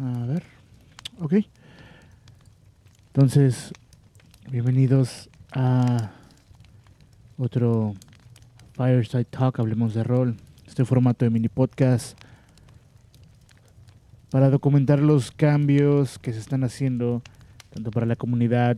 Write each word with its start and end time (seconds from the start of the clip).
A 0.00 0.26
ver. 0.26 0.44
Ok. 1.18 1.34
Entonces, 3.08 3.72
bienvenidos 4.48 5.28
a 5.50 6.12
otro 7.36 7.94
Fireside 8.74 9.24
Talk, 9.24 9.58
hablemos 9.58 9.94
de 9.94 10.04
rol. 10.04 10.36
Este 10.68 10.84
formato 10.84 11.24
de 11.24 11.30
mini 11.32 11.48
podcast 11.48 12.16
para 14.30 14.50
documentar 14.50 15.00
los 15.00 15.32
cambios 15.32 16.20
que 16.20 16.32
se 16.32 16.38
están 16.38 16.62
haciendo 16.62 17.22
tanto 17.70 17.90
para 17.90 18.06
la 18.06 18.14
comunidad 18.14 18.76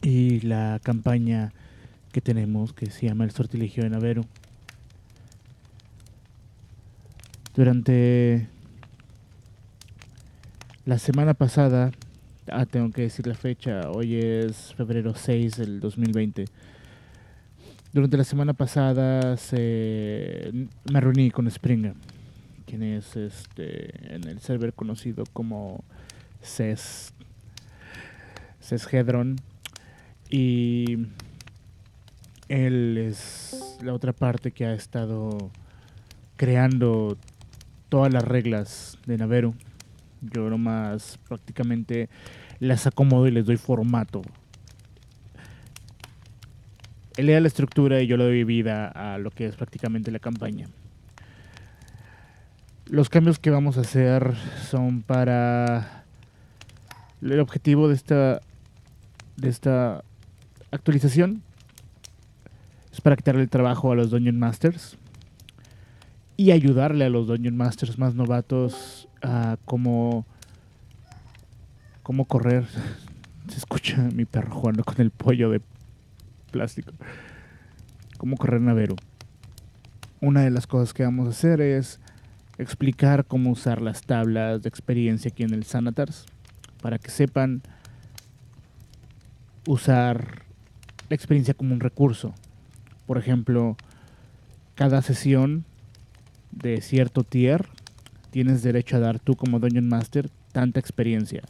y 0.00 0.40
la 0.40 0.80
campaña 0.82 1.52
que 2.12 2.22
tenemos 2.22 2.72
que 2.72 2.90
se 2.90 3.08
llama 3.08 3.24
El 3.24 3.30
Sortilegio 3.32 3.82
de 3.82 3.90
Navero. 3.90 4.22
Durante 7.54 8.48
la 10.84 10.98
semana 10.98 11.34
pasada, 11.34 11.92
ah, 12.50 12.66
tengo 12.66 12.90
que 12.90 13.02
decir 13.02 13.26
la 13.26 13.34
fecha, 13.34 13.90
hoy 13.90 14.16
es 14.16 14.74
febrero 14.74 15.14
6 15.14 15.56
del 15.56 15.80
2020. 15.80 16.46
Durante 17.92 18.16
la 18.16 18.24
semana 18.24 18.52
pasada 18.52 19.36
se, 19.36 20.50
me 20.90 21.00
reuní 21.00 21.30
con 21.30 21.48
Springer, 21.48 21.94
quien 22.66 22.82
es 22.82 23.14
este, 23.16 24.14
en 24.14 24.26
el 24.26 24.40
server 24.40 24.72
conocido 24.72 25.24
como 25.32 25.84
CES, 26.42 27.12
CES 28.60 28.92
Hedron. 28.92 29.36
Y 30.30 31.06
él 32.48 32.98
es 32.98 33.78
la 33.82 33.94
otra 33.94 34.12
parte 34.12 34.50
que 34.50 34.66
ha 34.66 34.74
estado 34.74 35.50
creando 36.36 37.16
todas 37.88 38.12
las 38.12 38.24
reglas 38.24 38.98
de 39.06 39.18
Naveru 39.18 39.54
yo 40.22 40.48
nomás 40.48 41.18
prácticamente 41.28 42.08
las 42.60 42.86
acomodo 42.86 43.26
y 43.26 43.32
les 43.32 43.46
doy 43.46 43.56
formato. 43.56 44.22
Él 47.16 47.26
le 47.26 47.32
da 47.34 47.40
la 47.40 47.48
estructura 47.48 48.00
y 48.00 48.06
yo 48.06 48.16
le 48.16 48.24
doy 48.24 48.44
vida 48.44 48.88
a 48.88 49.18
lo 49.18 49.30
que 49.30 49.46
es 49.46 49.56
prácticamente 49.56 50.10
la 50.10 50.18
campaña. 50.18 50.68
Los 52.86 53.10
cambios 53.10 53.38
que 53.38 53.50
vamos 53.50 53.76
a 53.78 53.82
hacer 53.82 54.34
son 54.70 55.02
para 55.02 56.04
el 57.20 57.40
objetivo 57.40 57.88
de 57.88 57.94
esta 57.94 58.40
de 59.36 59.48
esta 59.48 60.04
actualización 60.70 61.42
es 62.92 63.00
para 63.00 63.16
quitarle 63.16 63.42
el 63.42 63.48
trabajo 63.48 63.92
a 63.92 63.94
los 63.94 64.10
Dungeon 64.10 64.38
Masters 64.38 64.98
y 66.36 66.50
ayudarle 66.50 67.04
a 67.04 67.08
los 67.08 67.26
Dungeon 67.26 67.56
Masters 67.56 67.98
más 67.98 68.14
novatos 68.14 69.01
a 69.22 69.56
cómo, 69.64 70.26
cómo 72.02 72.24
correr. 72.24 72.66
Se 73.48 73.58
escucha 73.58 73.96
mi 73.96 74.24
perro 74.24 74.54
jugando 74.54 74.84
con 74.84 75.00
el 75.00 75.10
pollo 75.10 75.50
de 75.50 75.60
plástico. 76.50 76.92
Cómo 78.18 78.36
correr 78.36 78.60
Navero. 78.60 78.96
Una 80.20 80.42
de 80.42 80.50
las 80.50 80.66
cosas 80.66 80.94
que 80.94 81.02
vamos 81.02 81.26
a 81.26 81.30
hacer 81.30 81.60
es 81.60 81.98
explicar 82.58 83.24
cómo 83.24 83.50
usar 83.50 83.82
las 83.82 84.02
tablas 84.02 84.62
de 84.62 84.68
experiencia 84.68 85.30
aquí 85.30 85.42
en 85.42 85.54
el 85.54 85.64
Sanatars 85.64 86.26
para 86.80 86.98
que 86.98 87.10
sepan 87.10 87.62
usar 89.66 90.42
la 91.08 91.16
experiencia 91.16 91.54
como 91.54 91.74
un 91.74 91.80
recurso. 91.80 92.34
Por 93.06 93.18
ejemplo, 93.18 93.76
cada 94.74 95.02
sesión 95.02 95.64
de 96.52 96.80
cierto 96.80 97.24
tier, 97.24 97.68
tienes 98.32 98.62
derecho 98.62 98.96
a 98.96 99.00
dar 99.00 99.20
tú 99.20 99.36
como 99.36 99.60
Dungeon 99.60 99.88
Master 99.88 100.28
tanta 100.52 100.80
experiencia. 100.80 101.42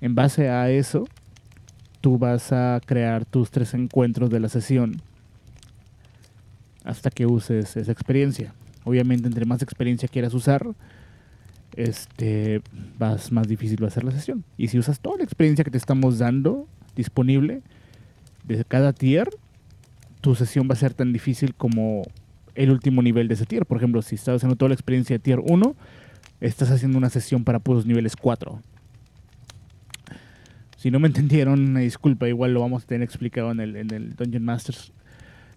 En 0.00 0.14
base 0.14 0.50
a 0.50 0.70
eso, 0.70 1.08
tú 2.00 2.18
vas 2.18 2.52
a 2.52 2.80
crear 2.84 3.24
tus 3.24 3.50
tres 3.50 3.74
encuentros 3.74 4.30
de 4.30 4.40
la 4.40 4.48
sesión 4.48 5.00
hasta 6.84 7.10
que 7.10 7.26
uses 7.26 7.76
esa 7.76 7.90
experiencia. 7.90 8.54
Obviamente, 8.84 9.26
entre 9.26 9.46
más 9.46 9.62
experiencia 9.62 10.08
quieras 10.08 10.34
usar, 10.34 10.66
este, 11.76 12.60
vas 12.98 13.32
más 13.32 13.48
difícil 13.48 13.82
va 13.82 13.88
a 13.88 13.90
ser 13.90 14.04
la 14.04 14.12
sesión. 14.12 14.44
Y 14.58 14.68
si 14.68 14.78
usas 14.78 15.00
toda 15.00 15.16
la 15.16 15.24
experiencia 15.24 15.64
que 15.64 15.70
te 15.70 15.78
estamos 15.78 16.18
dando 16.18 16.68
disponible 16.94 17.62
de 18.44 18.64
cada 18.64 18.92
tier, 18.92 19.28
tu 20.20 20.34
sesión 20.34 20.68
va 20.68 20.74
a 20.74 20.76
ser 20.76 20.92
tan 20.92 21.12
difícil 21.12 21.54
como 21.54 22.02
el 22.58 22.72
último 22.72 23.02
nivel 23.02 23.28
de 23.28 23.34
ese 23.34 23.46
tier. 23.46 23.64
Por 23.64 23.76
ejemplo, 23.76 24.02
si 24.02 24.16
estás 24.16 24.36
haciendo 24.36 24.56
toda 24.56 24.70
la 24.70 24.74
experiencia 24.74 25.14
de 25.14 25.20
tier 25.20 25.38
1, 25.40 25.76
estás 26.40 26.70
haciendo 26.72 26.98
una 26.98 27.08
sesión 27.08 27.44
para 27.44 27.60
puros 27.60 27.86
niveles 27.86 28.16
4. 28.16 28.60
Si 30.76 30.90
no 30.90 30.98
me 30.98 31.06
entendieron, 31.06 31.74
disculpa, 31.76 32.28
igual 32.28 32.52
lo 32.52 32.60
vamos 32.60 32.82
a 32.82 32.86
tener 32.86 33.04
explicado 33.04 33.52
en 33.52 33.60
el, 33.60 33.76
en 33.76 33.94
el 33.94 34.16
Dungeon 34.16 34.44
Masters 34.44 34.92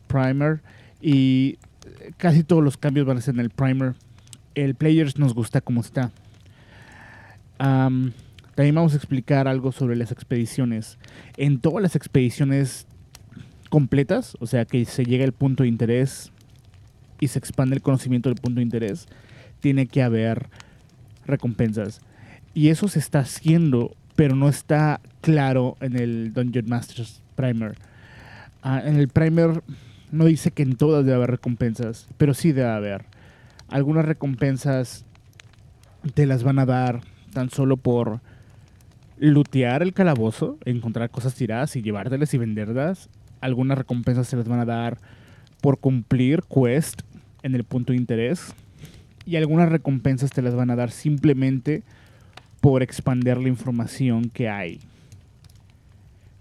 Primer. 0.07 0.61
Y 1.01 1.57
casi 2.17 2.43
todos 2.43 2.63
los 2.63 2.77
cambios 2.77 3.07
van 3.07 3.17
a 3.17 3.21
ser 3.21 3.33
en 3.33 3.39
el 3.39 3.49
Primer. 3.49 3.95
El 4.53 4.75
Players 4.75 5.17
nos 5.17 5.33
gusta 5.33 5.59
como 5.59 5.81
está. 5.81 6.11
también 7.57 8.75
vamos 8.75 8.93
a 8.93 8.97
explicar 8.97 9.47
algo 9.47 9.71
sobre 9.71 9.95
las 9.95 10.11
expediciones. 10.11 10.99
En 11.35 11.61
todas 11.61 11.81
las 11.81 11.95
expediciones 11.95 12.85
completas, 13.69 14.37
o 14.39 14.45
sea 14.45 14.65
que 14.65 14.85
se 14.85 15.03
llega 15.03 15.23
al 15.23 15.31
punto 15.31 15.63
de 15.63 15.69
interés 15.69 16.31
y 17.21 17.29
se 17.29 17.39
expande 17.39 17.75
el 17.75 17.81
conocimiento 17.81 18.27
del 18.27 18.39
punto 18.39 18.57
de 18.57 18.63
interés, 18.63 19.07
tiene 19.61 19.87
que 19.87 20.03
haber 20.03 20.49
recompensas. 21.25 22.01
Y 22.53 22.67
eso 22.67 22.89
se 22.89 22.99
está 22.99 23.19
haciendo, 23.19 23.95
pero 24.17 24.35
no 24.35 24.49
está 24.49 24.99
claro 25.21 25.77
en 25.79 25.95
el 25.95 26.33
Dungeon 26.33 26.67
Masters 26.67 27.21
Primer. 27.35 27.77
Ah, 28.61 28.81
en 28.83 28.97
el 28.97 29.07
Primer 29.07 29.63
no 30.11 30.25
dice 30.25 30.51
que 30.51 30.63
en 30.63 30.75
todas 30.75 31.05
debe 31.05 31.15
haber 31.15 31.31
recompensas, 31.31 32.07
pero 32.17 32.33
sí 32.33 32.51
debe 32.51 32.69
haber. 32.69 33.05
Algunas 33.69 34.03
recompensas 34.03 35.05
te 36.13 36.25
las 36.25 36.43
van 36.43 36.59
a 36.59 36.65
dar 36.65 37.01
tan 37.33 37.49
solo 37.49 37.77
por 37.77 38.19
lootear 39.19 39.83
el 39.83 39.93
calabozo, 39.93 40.57
encontrar 40.65 41.11
cosas 41.11 41.35
tiradas 41.35 41.75
y 41.75 41.83
llevártelas 41.83 42.33
y 42.33 42.39
venderlas. 42.39 43.09
Algunas 43.39 43.77
recompensas 43.77 44.27
se 44.27 44.35
las 44.35 44.47
van 44.47 44.59
a 44.59 44.65
dar 44.65 44.97
por 45.61 45.79
cumplir 45.79 46.41
quest 46.43 47.03
en 47.43 47.55
el 47.55 47.63
punto 47.63 47.93
de 47.93 47.97
interés 47.97 48.53
y 49.25 49.35
algunas 49.35 49.69
recompensas 49.69 50.31
te 50.31 50.41
las 50.41 50.55
van 50.55 50.69
a 50.69 50.75
dar 50.75 50.91
simplemente 50.91 51.83
por 52.59 52.83
expandir 52.83 53.37
la 53.37 53.49
información 53.49 54.29
que 54.29 54.49
hay. 54.49 54.79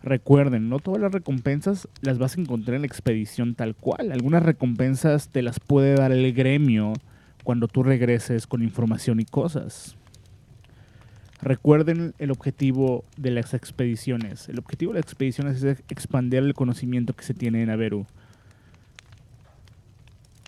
Recuerden, 0.02 0.70
no 0.70 0.78
todas 0.78 1.00
las 1.00 1.12
recompensas 1.12 1.88
las 2.00 2.18
vas 2.18 2.36
a 2.36 2.40
encontrar 2.40 2.76
en 2.76 2.82
la 2.82 2.86
expedición 2.86 3.54
tal 3.54 3.74
cual. 3.74 4.12
Algunas 4.12 4.42
recompensas 4.42 5.28
te 5.28 5.42
las 5.42 5.60
puede 5.60 5.94
dar 5.94 6.10
el 6.12 6.32
gremio 6.32 6.94
cuando 7.44 7.68
tú 7.68 7.82
regreses 7.82 8.46
con 8.46 8.62
información 8.62 9.20
y 9.20 9.24
cosas. 9.24 9.96
Recuerden 11.42 12.14
el 12.18 12.30
objetivo 12.30 13.04
de 13.16 13.30
las 13.30 13.54
expediciones. 13.54 14.48
El 14.48 14.58
objetivo 14.58 14.92
de 14.92 15.00
las 15.00 15.06
expediciones 15.06 15.62
es 15.62 15.82
expandir 15.88 16.40
el 16.40 16.54
conocimiento 16.54 17.14
que 17.14 17.24
se 17.24 17.34
tiene 17.34 17.62
en 17.62 17.70
Averu. 17.70 18.06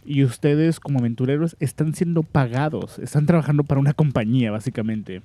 Y 0.04 0.24
ustedes 0.24 0.80
como 0.80 0.98
aventureros 0.98 1.56
están 1.60 1.94
siendo 1.94 2.22
pagados, 2.22 2.98
están 2.98 3.26
trabajando 3.26 3.64
para 3.64 3.80
una 3.80 3.94
compañía 3.94 4.50
básicamente. 4.50 5.22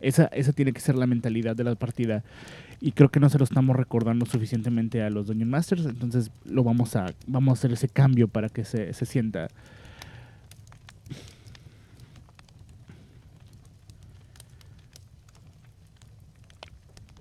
Esa, 0.00 0.26
esa 0.26 0.52
tiene 0.52 0.72
que 0.72 0.80
ser 0.80 0.94
la 0.94 1.06
mentalidad 1.06 1.56
de 1.56 1.64
la 1.64 1.74
partida. 1.74 2.22
Y 2.80 2.92
creo 2.92 3.10
que 3.10 3.20
no 3.20 3.28
se 3.28 3.38
lo 3.38 3.44
estamos 3.44 3.76
recordando 3.76 4.24
suficientemente 4.24 5.02
a 5.02 5.10
los 5.10 5.26
Dungeon 5.26 5.50
Masters. 5.50 5.84
Entonces 5.84 6.30
lo 6.44 6.64
vamos 6.64 6.96
a, 6.96 7.12
vamos 7.26 7.50
a 7.50 7.58
hacer 7.58 7.72
ese 7.72 7.88
cambio 7.88 8.28
para 8.28 8.48
que 8.48 8.64
se, 8.64 8.92
se 8.94 9.04
sienta. 9.04 9.48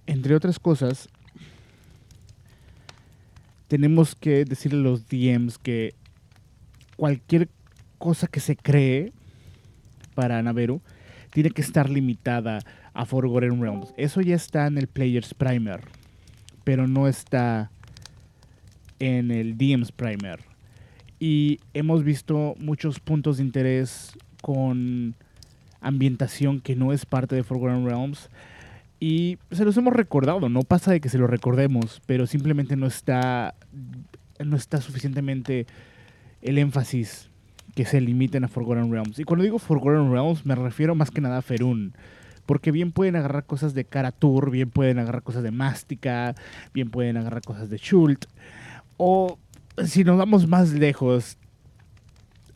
Entre 0.05 0.33
otras 0.35 0.57
cosas, 0.57 1.09
tenemos 3.67 4.15
que 4.15 4.43
decirle 4.45 4.79
a 4.79 4.83
los 4.83 5.07
DMs 5.07 5.59
que 5.59 5.93
cualquier 6.99 7.47
cosa 7.97 8.27
que 8.27 8.41
se 8.41 8.57
cree 8.57 9.13
para 10.15 10.43
Naveru 10.43 10.81
tiene 11.31 11.49
que 11.49 11.61
estar 11.61 11.89
limitada 11.89 12.59
a 12.93 13.05
Forgotten 13.05 13.61
Realms. 13.61 13.93
Eso 13.95 14.19
ya 14.19 14.35
está 14.35 14.67
en 14.67 14.77
el 14.77 14.87
Players 14.87 15.33
Primer, 15.33 15.79
pero 16.65 16.87
no 16.87 17.07
está 17.07 17.71
en 18.99 19.31
el 19.31 19.57
DM's 19.57 19.93
Primer. 19.93 20.41
Y 21.19 21.61
hemos 21.73 22.03
visto 22.03 22.55
muchos 22.59 22.99
puntos 22.99 23.37
de 23.37 23.43
interés 23.43 24.11
con 24.41 25.15
ambientación 25.79 26.59
que 26.59 26.75
no 26.75 26.91
es 26.91 27.05
parte 27.05 27.33
de 27.33 27.43
Forgotten 27.43 27.85
Realms. 27.85 28.29
Y 28.99 29.37
se 29.51 29.63
los 29.63 29.77
hemos 29.77 29.93
recordado, 29.93 30.49
no 30.49 30.63
pasa 30.63 30.91
de 30.91 30.99
que 30.99 31.07
se 31.07 31.17
lo 31.17 31.27
recordemos, 31.27 32.01
pero 32.05 32.27
simplemente 32.27 32.75
no 32.75 32.87
está, 32.87 33.55
no 34.43 34.57
está 34.57 34.81
suficientemente 34.81 35.65
el 36.41 36.57
énfasis 36.57 37.29
que 37.75 37.85
se 37.85 38.01
limiten 38.01 38.43
a 38.43 38.47
Forgotten 38.47 38.91
Realms. 38.91 39.19
Y 39.19 39.23
cuando 39.23 39.43
digo 39.43 39.59
Forgotten 39.59 40.11
Realms 40.11 40.45
me 40.45 40.55
refiero 40.55 40.95
más 40.95 41.11
que 41.11 41.21
nada 41.21 41.37
a 41.37 41.41
Ferun. 41.41 41.93
Porque 42.45 42.71
bien 42.71 42.91
pueden 42.91 43.15
agarrar 43.15 43.45
cosas 43.45 43.75
de 43.75 43.85
Karatur, 43.85 44.49
bien 44.49 44.71
pueden 44.71 44.97
agarrar 44.97 45.21
cosas 45.21 45.43
de 45.43 45.51
Mástica, 45.51 46.33
bien 46.73 46.89
pueden 46.89 47.17
agarrar 47.17 47.43
cosas 47.43 47.69
de 47.69 47.77
Schult. 47.77 48.25
O 48.97 49.37
si 49.85 50.03
nos 50.03 50.17
vamos 50.17 50.47
más 50.47 50.73
lejos, 50.73 51.37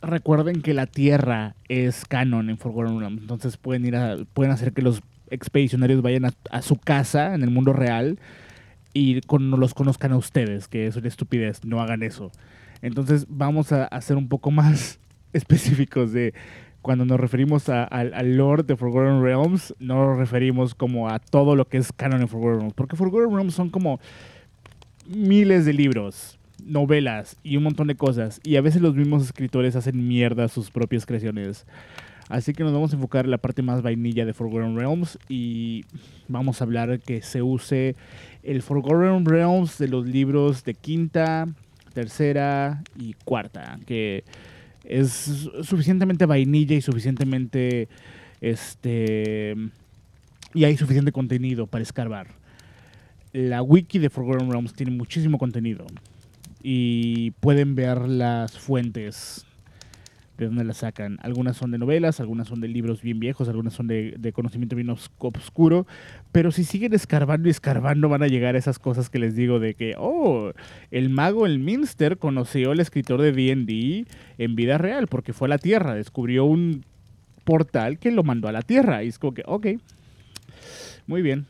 recuerden 0.02 0.62
que 0.62 0.74
la 0.74 0.86
Tierra 0.86 1.54
es 1.68 2.04
canon 2.06 2.50
en 2.50 2.58
Forgotten 2.58 2.98
Realms. 2.98 3.22
Entonces 3.22 3.56
pueden 3.56 3.86
ir 3.86 3.96
a, 3.96 4.16
pueden 4.34 4.52
hacer 4.52 4.72
que 4.72 4.82
los 4.82 5.00
expedicionarios 5.30 6.02
vayan 6.02 6.26
a, 6.50 6.62
su 6.62 6.76
casa 6.76 7.34
en 7.34 7.42
el 7.42 7.50
mundo 7.50 7.72
real 7.72 8.18
y 8.92 9.20
con, 9.22 9.50
los 9.50 9.74
conozcan 9.74 10.12
a 10.12 10.16
ustedes, 10.16 10.68
que 10.68 10.86
es 10.86 10.96
una 10.96 11.08
estupidez, 11.08 11.64
no 11.64 11.80
hagan 11.80 12.02
eso. 12.02 12.30
Entonces 12.84 13.24
vamos 13.30 13.72
a 13.72 13.86
hacer 13.86 14.18
un 14.18 14.28
poco 14.28 14.50
más 14.50 15.00
específicos 15.32 16.12
de 16.12 16.34
cuando 16.82 17.06
nos 17.06 17.18
referimos 17.18 17.70
al 17.70 18.36
Lord 18.36 18.66
de 18.66 18.76
Forgotten 18.76 19.22
Realms, 19.22 19.74
no 19.78 20.06
nos 20.06 20.18
referimos 20.18 20.74
como 20.74 21.08
a 21.08 21.18
todo 21.18 21.56
lo 21.56 21.66
que 21.66 21.78
es 21.78 21.90
canon 21.92 22.20
en 22.20 22.28
Forgotten 22.28 22.58
Realms, 22.58 22.74
porque 22.74 22.94
Forgotten 22.94 23.34
Realms 23.34 23.54
son 23.54 23.70
como 23.70 24.00
miles 25.06 25.64
de 25.64 25.72
libros, 25.72 26.38
novelas 26.62 27.38
y 27.42 27.56
un 27.56 27.62
montón 27.62 27.86
de 27.86 27.94
cosas, 27.94 28.38
y 28.44 28.56
a 28.56 28.60
veces 28.60 28.82
los 28.82 28.94
mismos 28.94 29.22
escritores 29.22 29.76
hacen 29.76 30.06
mierda 30.06 30.46
sus 30.48 30.70
propias 30.70 31.06
creaciones. 31.06 31.66
Así 32.28 32.52
que 32.52 32.64
nos 32.64 32.74
vamos 32.74 32.92
a 32.92 32.96
enfocar 32.96 33.24
en 33.24 33.30
la 33.30 33.38
parte 33.38 33.62
más 33.62 33.80
vainilla 33.80 34.26
de 34.26 34.34
Forgotten 34.34 34.76
Realms 34.76 35.18
y 35.26 35.86
vamos 36.28 36.60
a 36.60 36.64
hablar 36.64 37.00
que 37.00 37.22
se 37.22 37.40
use 37.40 37.96
el 38.42 38.60
Forgotten 38.60 39.24
Realms 39.24 39.78
de 39.78 39.88
los 39.88 40.06
libros 40.06 40.64
de 40.64 40.74
quinta, 40.74 41.46
tercera 41.94 42.82
y 42.98 43.14
cuarta, 43.24 43.78
que 43.86 44.24
es 44.84 45.48
suficientemente 45.62 46.26
vainilla 46.26 46.76
y 46.76 46.82
suficientemente 46.82 47.88
este 48.40 49.56
y 50.52 50.64
hay 50.64 50.76
suficiente 50.76 51.12
contenido 51.12 51.66
para 51.66 51.82
escarbar. 51.82 52.28
La 53.32 53.62
wiki 53.62 53.98
de 53.98 54.10
Forgotten 54.10 54.50
Realms 54.50 54.74
tiene 54.74 54.92
muchísimo 54.92 55.38
contenido 55.38 55.86
y 56.62 57.32
pueden 57.40 57.74
ver 57.74 58.08
las 58.08 58.58
fuentes 58.58 59.46
de 60.38 60.46
dónde 60.46 60.64
las 60.64 60.78
sacan. 60.78 61.18
Algunas 61.22 61.56
son 61.56 61.70
de 61.70 61.78
novelas, 61.78 62.20
algunas 62.20 62.48
son 62.48 62.60
de 62.60 62.68
libros 62.68 63.02
bien 63.02 63.20
viejos, 63.20 63.48
algunas 63.48 63.74
son 63.74 63.86
de, 63.86 64.32
conocimiento 64.34 64.74
bien 64.74 64.90
oscuro, 64.90 65.86
pero 66.32 66.50
si 66.50 66.64
siguen 66.64 66.92
escarbando 66.94 67.48
y 67.48 67.50
escarbando 67.50 68.08
van 68.08 68.22
a 68.22 68.26
llegar 68.26 68.54
a 68.54 68.58
esas 68.58 68.78
cosas 68.78 69.10
que 69.10 69.18
les 69.18 69.36
digo 69.36 69.60
de 69.60 69.74
que, 69.74 69.94
oh, 69.98 70.52
el 70.90 71.10
mago 71.10 71.46
el 71.46 71.58
Minster 71.58 72.18
conoció 72.18 72.72
al 72.72 72.80
escritor 72.80 73.20
de 73.20 73.32
D&D 73.32 74.06
en 74.38 74.56
vida 74.56 74.78
real 74.78 75.06
porque 75.06 75.32
fue 75.32 75.46
a 75.46 75.50
la 75.50 75.58
Tierra, 75.58 75.94
descubrió 75.94 76.44
un 76.44 76.84
portal 77.44 77.98
que 77.98 78.10
lo 78.10 78.24
mandó 78.24 78.48
a 78.48 78.52
la 78.52 78.62
Tierra 78.62 79.04
y 79.04 79.08
es 79.08 79.18
como 79.18 79.34
que, 79.34 79.42
ok, 79.46 79.66
muy 81.06 81.22
bien. 81.22 81.46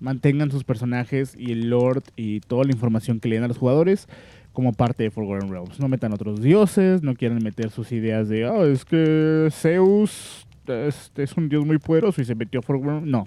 Mantengan 0.00 0.50
sus 0.50 0.64
personajes 0.64 1.34
y 1.38 1.52
el 1.52 1.70
Lord 1.70 2.02
y 2.16 2.40
toda 2.40 2.64
la 2.64 2.72
información 2.72 3.20
que 3.20 3.28
le 3.28 3.36
den 3.36 3.44
a 3.44 3.48
los 3.48 3.58
jugadores 3.58 4.08
como 4.54 4.72
parte 4.72 5.02
de 5.02 5.10
Forgotten 5.10 5.50
Realms. 5.50 5.78
No 5.78 5.88
metan 5.88 6.14
otros 6.14 6.40
dioses, 6.40 7.02
no 7.02 7.14
quieran 7.14 7.42
meter 7.42 7.70
sus 7.70 7.92
ideas 7.92 8.28
de, 8.28 8.46
oh, 8.46 8.64
es 8.64 8.86
que 8.86 9.48
Zeus 9.50 10.46
este, 10.66 11.24
es 11.24 11.36
un 11.36 11.50
dios 11.50 11.66
muy 11.66 11.78
poderoso 11.78 12.22
y 12.22 12.24
se 12.24 12.34
metió 12.34 12.60
a 12.60 12.62
Forgotten 12.62 12.90
Realms. 12.90 13.10
No. 13.10 13.26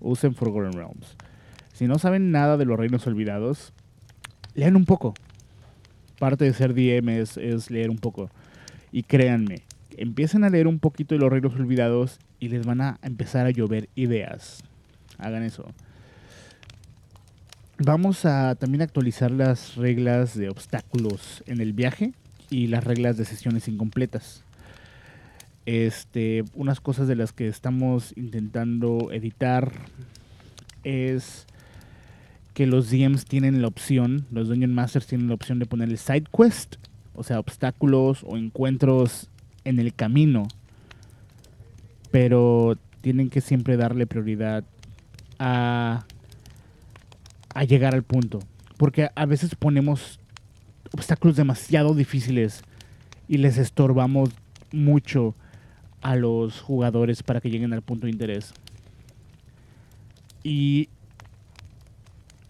Usen 0.00 0.34
Forgotten 0.34 0.74
Realms. 0.74 1.16
Si 1.72 1.86
no 1.88 1.98
saben 1.98 2.30
nada 2.30 2.56
de 2.56 2.66
los 2.66 2.78
reinos 2.78 3.04
olvidados, 3.06 3.72
lean 4.54 4.76
un 4.76 4.84
poco. 4.84 5.14
Parte 6.20 6.44
de 6.44 6.52
ser 6.52 6.74
DM 6.74 7.08
es, 7.08 7.36
es 7.38 7.70
leer 7.70 7.90
un 7.90 7.98
poco. 7.98 8.30
Y 8.92 9.02
créanme, 9.02 9.62
empiecen 9.96 10.44
a 10.44 10.50
leer 10.50 10.68
un 10.68 10.78
poquito 10.78 11.14
de 11.14 11.20
los 11.20 11.30
reinos 11.30 11.54
olvidados 11.54 12.18
y 12.38 12.48
les 12.48 12.66
van 12.66 12.82
a 12.82 12.98
empezar 13.02 13.46
a 13.46 13.50
llover 13.50 13.88
ideas. 13.94 14.62
Hagan 15.18 15.42
eso. 15.42 15.66
Vamos 17.78 18.24
a 18.24 18.54
también 18.54 18.82
actualizar 18.82 19.32
las 19.32 19.74
reglas 19.74 20.38
de 20.38 20.48
obstáculos 20.48 21.42
en 21.46 21.60
el 21.60 21.72
viaje 21.72 22.12
y 22.48 22.68
las 22.68 22.84
reglas 22.84 23.16
de 23.16 23.24
sesiones 23.24 23.66
incompletas. 23.66 24.44
Este, 25.66 26.44
unas 26.54 26.80
cosas 26.80 27.08
de 27.08 27.16
las 27.16 27.32
que 27.32 27.48
estamos 27.48 28.12
intentando 28.16 29.10
editar 29.10 29.72
es 30.84 31.46
que 32.52 32.66
los 32.66 32.90
DMs 32.90 33.24
tienen 33.24 33.60
la 33.60 33.66
opción, 33.66 34.24
los 34.30 34.48
Dungeon 34.48 34.72
Masters 34.72 35.08
tienen 35.08 35.26
la 35.26 35.34
opción 35.34 35.58
de 35.58 35.66
ponerle 35.66 35.96
side 35.96 36.26
quest, 36.30 36.76
o 37.12 37.24
sea, 37.24 37.40
obstáculos 37.40 38.22
o 38.24 38.36
encuentros 38.36 39.30
en 39.64 39.80
el 39.80 39.92
camino, 39.94 40.46
pero 42.12 42.78
tienen 43.00 43.30
que 43.30 43.40
siempre 43.40 43.76
darle 43.76 44.06
prioridad 44.06 44.62
a 45.40 46.06
a 47.54 47.64
llegar 47.64 47.94
al 47.94 48.02
punto. 48.02 48.40
Porque 48.76 49.08
a 49.14 49.26
veces 49.26 49.54
ponemos 49.54 50.18
obstáculos 50.92 51.36
demasiado 51.36 51.94
difíciles 51.94 52.62
y 53.28 53.38
les 53.38 53.56
estorbamos 53.56 54.30
mucho 54.72 55.34
a 56.02 56.16
los 56.16 56.60
jugadores 56.60 57.22
para 57.22 57.40
que 57.40 57.50
lleguen 57.50 57.72
al 57.72 57.82
punto 57.82 58.06
de 58.06 58.12
interés. 58.12 58.52
Y 60.42 60.88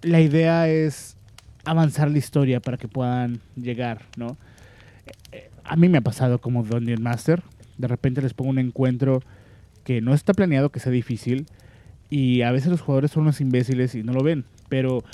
la 0.03 0.21
idea 0.21 0.69
es 0.69 1.17
avanzar 1.65 2.11
la 2.11 2.19
historia 2.19 2.61
para 2.61 2.77
que 2.77 2.89
puedan 2.89 3.41
llegar, 3.55 4.03
¿no? 4.17 4.37
A 5.63 5.77
mí 5.77 5.89
me 5.89 5.99
ha 5.99 6.03
pasado 6.03 6.41
como 6.41 6.65
Dungeon 6.65 7.03
Master. 7.03 7.43
De 7.79 7.89
repente 7.89 8.21
les 8.21 8.35
pongo 8.35 8.51
un 8.51 8.59
encuentro 8.59 9.23
que 9.85 10.01
no 10.01 10.15
está 10.15 10.33
planeado 10.35 10.71
que 10.71 10.81
sea 10.81 10.93
difícil 10.93 11.47
y 12.11 12.43
a 12.43 12.53
veces 12.53 12.71
los 12.71 12.81
jugadores 12.81 13.13
son 13.13 13.23
unos 13.23 13.41
imbéciles 13.41 13.95
y 13.95 14.03
no 14.03 14.13
lo 14.13 14.23
ven 14.23 14.45
pero 14.69 15.05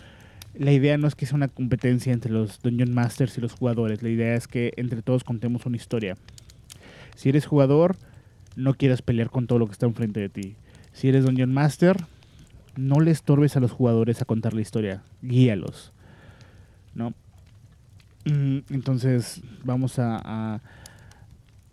la 0.54 0.72
idea 0.72 0.98
no 0.98 1.06
es 1.06 1.14
que 1.14 1.26
sea 1.26 1.36
una 1.36 1.48
competencia 1.48 2.12
entre 2.12 2.32
los 2.32 2.60
Dungeon 2.60 2.92
Masters 2.92 3.38
y 3.38 3.40
los 3.40 3.52
jugadores, 3.52 4.02
la 4.02 4.08
idea 4.08 4.34
es 4.34 4.48
que 4.48 4.72
entre 4.76 5.02
todos 5.02 5.24
contemos 5.24 5.66
una 5.66 5.76
historia. 5.76 6.16
Si 7.14 7.28
eres 7.28 7.46
jugador, 7.46 7.96
no 8.56 8.74
quieras 8.74 9.02
pelear 9.02 9.30
con 9.30 9.46
todo 9.46 9.58
lo 9.58 9.66
que 9.66 9.72
está 9.72 9.86
enfrente 9.86 10.20
de 10.20 10.28
ti. 10.28 10.56
Si 10.92 11.08
eres 11.08 11.24
Dungeon 11.24 11.52
Master, 11.52 11.96
no 12.76 13.00
le 13.00 13.10
estorbes 13.10 13.56
a 13.56 13.60
los 13.60 13.70
jugadores 13.70 14.22
a 14.22 14.24
contar 14.24 14.54
la 14.54 14.60
historia, 14.60 15.02
guíalos. 15.22 15.92
¿No? 16.94 17.14
Mm, 18.24 18.58
entonces, 18.70 19.40
vamos 19.64 19.98
a, 19.98 20.20
a 20.24 20.60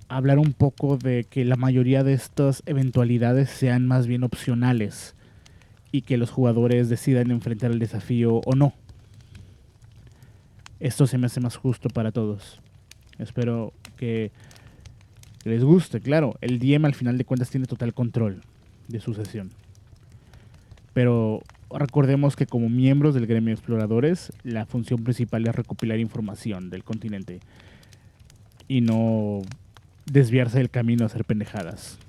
hablar 0.08 0.38
un 0.38 0.54
poco 0.54 0.98
de 0.98 1.26
que 1.30 1.46
la 1.46 1.56
mayoría 1.56 2.04
de 2.04 2.14
estas 2.14 2.64
eventualidades 2.66 3.50
sean 3.50 3.88
más 3.88 4.08
bien 4.08 4.24
opcionales 4.24 5.16
y 5.92 6.02
que 6.02 6.18
los 6.18 6.32
jugadores 6.32 6.90
decidan 6.90 7.32
enfrentar 7.32 7.72
el 7.72 7.80
desafío 7.80 8.42
o 8.46 8.56
no. 8.56 8.74
Esto 10.80 11.08
se 11.08 11.18
me 11.18 11.26
hace 11.26 11.40
más 11.40 11.56
justo 11.56 11.90
para 11.90 12.12
todos. 12.12 12.60
Espero 13.18 13.74
que 13.96 14.32
les 15.44 15.64
guste. 15.64 16.02
Claro, 16.02 16.36
el 16.42 16.60
DM 16.60 16.86
al 16.86 16.96
final 16.96 17.18
de 17.18 17.26
cuentas 17.26 17.50
tiene 17.50 17.66
total 17.66 17.94
control 17.94 18.42
de 18.88 19.00
su 19.00 19.14
sesión. 19.14 19.50
Pero 20.94 21.42
recordemos 21.70 22.36
que 22.36 22.48
como 22.48 22.70
miembros 22.70 23.14
del 23.14 23.28
gremio 23.28 23.54
exploradores, 23.54 24.32
la 24.44 24.66
función 24.66 25.04
principal 25.04 25.48
es 25.48 25.56
recopilar 25.56 26.00
información 26.00 26.70
del 26.70 26.84
continente 26.84 27.40
y 28.68 28.82
no 28.82 29.42
desviarse 30.06 30.58
del 30.58 30.70
camino 30.70 31.04
a 31.04 31.08
hacer 31.08 31.26
pendejadas. 31.26 32.00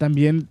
También 0.00 0.48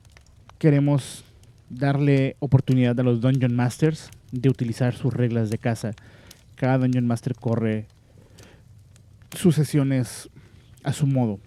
queremos 0.59 1.23
darle 1.71 2.35
oportunidad 2.37 2.99
a 2.99 3.01
los 3.01 3.19
Dungeon 3.19 3.55
Masters 3.55 4.11
de 4.31 4.47
utilizar 4.47 4.93
sus 4.93 5.11
reglas 5.11 5.49
de 5.49 5.57
casa. 5.57 5.95
Cada 6.53 6.77
Dungeon 6.77 7.07
Master 7.07 7.33
corre 7.33 7.87
sus 9.35 9.55
sesiones 9.55 10.29
a 10.83 10.93
su 10.93 11.07
modo. 11.07 11.39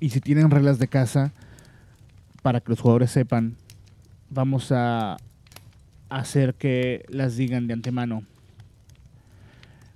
Y 0.00 0.10
si 0.10 0.20
tienen 0.20 0.50
reglas 0.50 0.78
de 0.78 0.86
casa, 0.86 1.32
para 2.42 2.60
que 2.60 2.68
los 2.68 2.80
jugadores 2.80 3.10
sepan, 3.10 3.56
vamos 4.28 4.70
a 4.70 5.16
hacer 6.10 6.52
que 6.52 7.06
las 7.08 7.38
digan 7.38 7.68
de 7.68 7.72
antemano. 7.72 8.22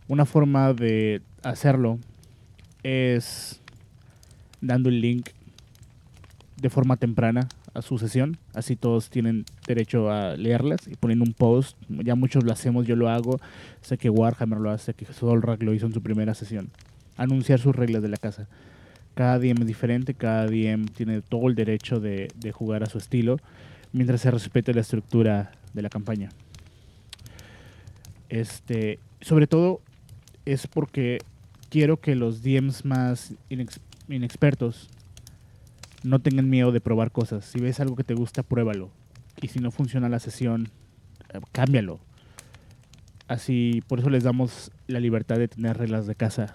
Una 0.08 0.24
forma 0.24 0.72
de 0.72 1.20
hacerlo 1.42 1.98
es 2.82 3.60
dando 4.62 4.88
el 4.88 5.02
link 5.02 5.28
de 6.64 6.70
forma 6.70 6.96
temprana 6.96 7.46
a 7.74 7.82
su 7.82 7.98
sesión, 7.98 8.38
así 8.54 8.74
todos 8.74 9.10
tienen 9.10 9.44
derecho 9.66 10.10
a 10.10 10.34
leerlas 10.34 10.88
y 10.88 10.94
poniendo 10.94 11.22
un 11.22 11.34
post, 11.34 11.76
ya 11.90 12.14
muchos 12.14 12.42
lo 12.42 12.52
hacemos, 12.52 12.86
yo 12.86 12.96
lo 12.96 13.10
hago, 13.10 13.38
sé 13.82 13.98
que 13.98 14.08
Warhammer 14.08 14.58
lo 14.58 14.70
hace, 14.70 14.94
que 14.94 15.04
Solrak 15.04 15.62
lo 15.62 15.74
hizo 15.74 15.84
en 15.84 15.92
su 15.92 16.02
primera 16.02 16.32
sesión, 16.32 16.70
anunciar 17.18 17.60
sus 17.60 17.76
reglas 17.76 18.00
de 18.00 18.08
la 18.08 18.16
casa. 18.16 18.48
Cada 19.12 19.38
DM 19.38 19.60
es 19.60 19.66
diferente, 19.66 20.14
cada 20.14 20.46
DM 20.46 20.86
tiene 20.86 21.20
todo 21.20 21.48
el 21.48 21.54
derecho 21.54 22.00
de, 22.00 22.30
jugar 22.54 22.82
a 22.82 22.86
su 22.86 22.96
estilo, 22.96 23.36
mientras 23.92 24.22
se 24.22 24.30
respete 24.30 24.72
la 24.72 24.80
estructura 24.80 25.52
de 25.74 25.82
la 25.82 25.90
campaña. 25.90 26.30
Este, 28.30 28.98
sobre 29.20 29.46
todo 29.46 29.82
es 30.46 30.66
porque 30.66 31.18
quiero 31.68 32.00
que 32.00 32.14
los 32.14 32.42
DMs 32.42 32.86
más 32.86 33.34
inexpertos 34.08 34.88
no 36.04 36.20
tengan 36.20 36.48
miedo 36.48 36.70
de 36.70 36.80
probar 36.80 37.10
cosas. 37.10 37.44
Si 37.44 37.58
ves 37.58 37.80
algo 37.80 37.96
que 37.96 38.04
te 38.04 38.14
gusta, 38.14 38.42
pruébalo. 38.42 38.90
Y 39.40 39.48
si 39.48 39.58
no 39.58 39.70
funciona 39.70 40.08
la 40.08 40.20
sesión, 40.20 40.68
eh, 41.32 41.40
cámbialo. 41.50 41.98
Así, 43.26 43.82
por 43.88 43.98
eso 43.98 44.10
les 44.10 44.22
damos 44.22 44.70
la 44.86 45.00
libertad 45.00 45.36
de 45.36 45.48
tener 45.48 45.76
reglas 45.78 46.06
de 46.06 46.14
casa. 46.14 46.54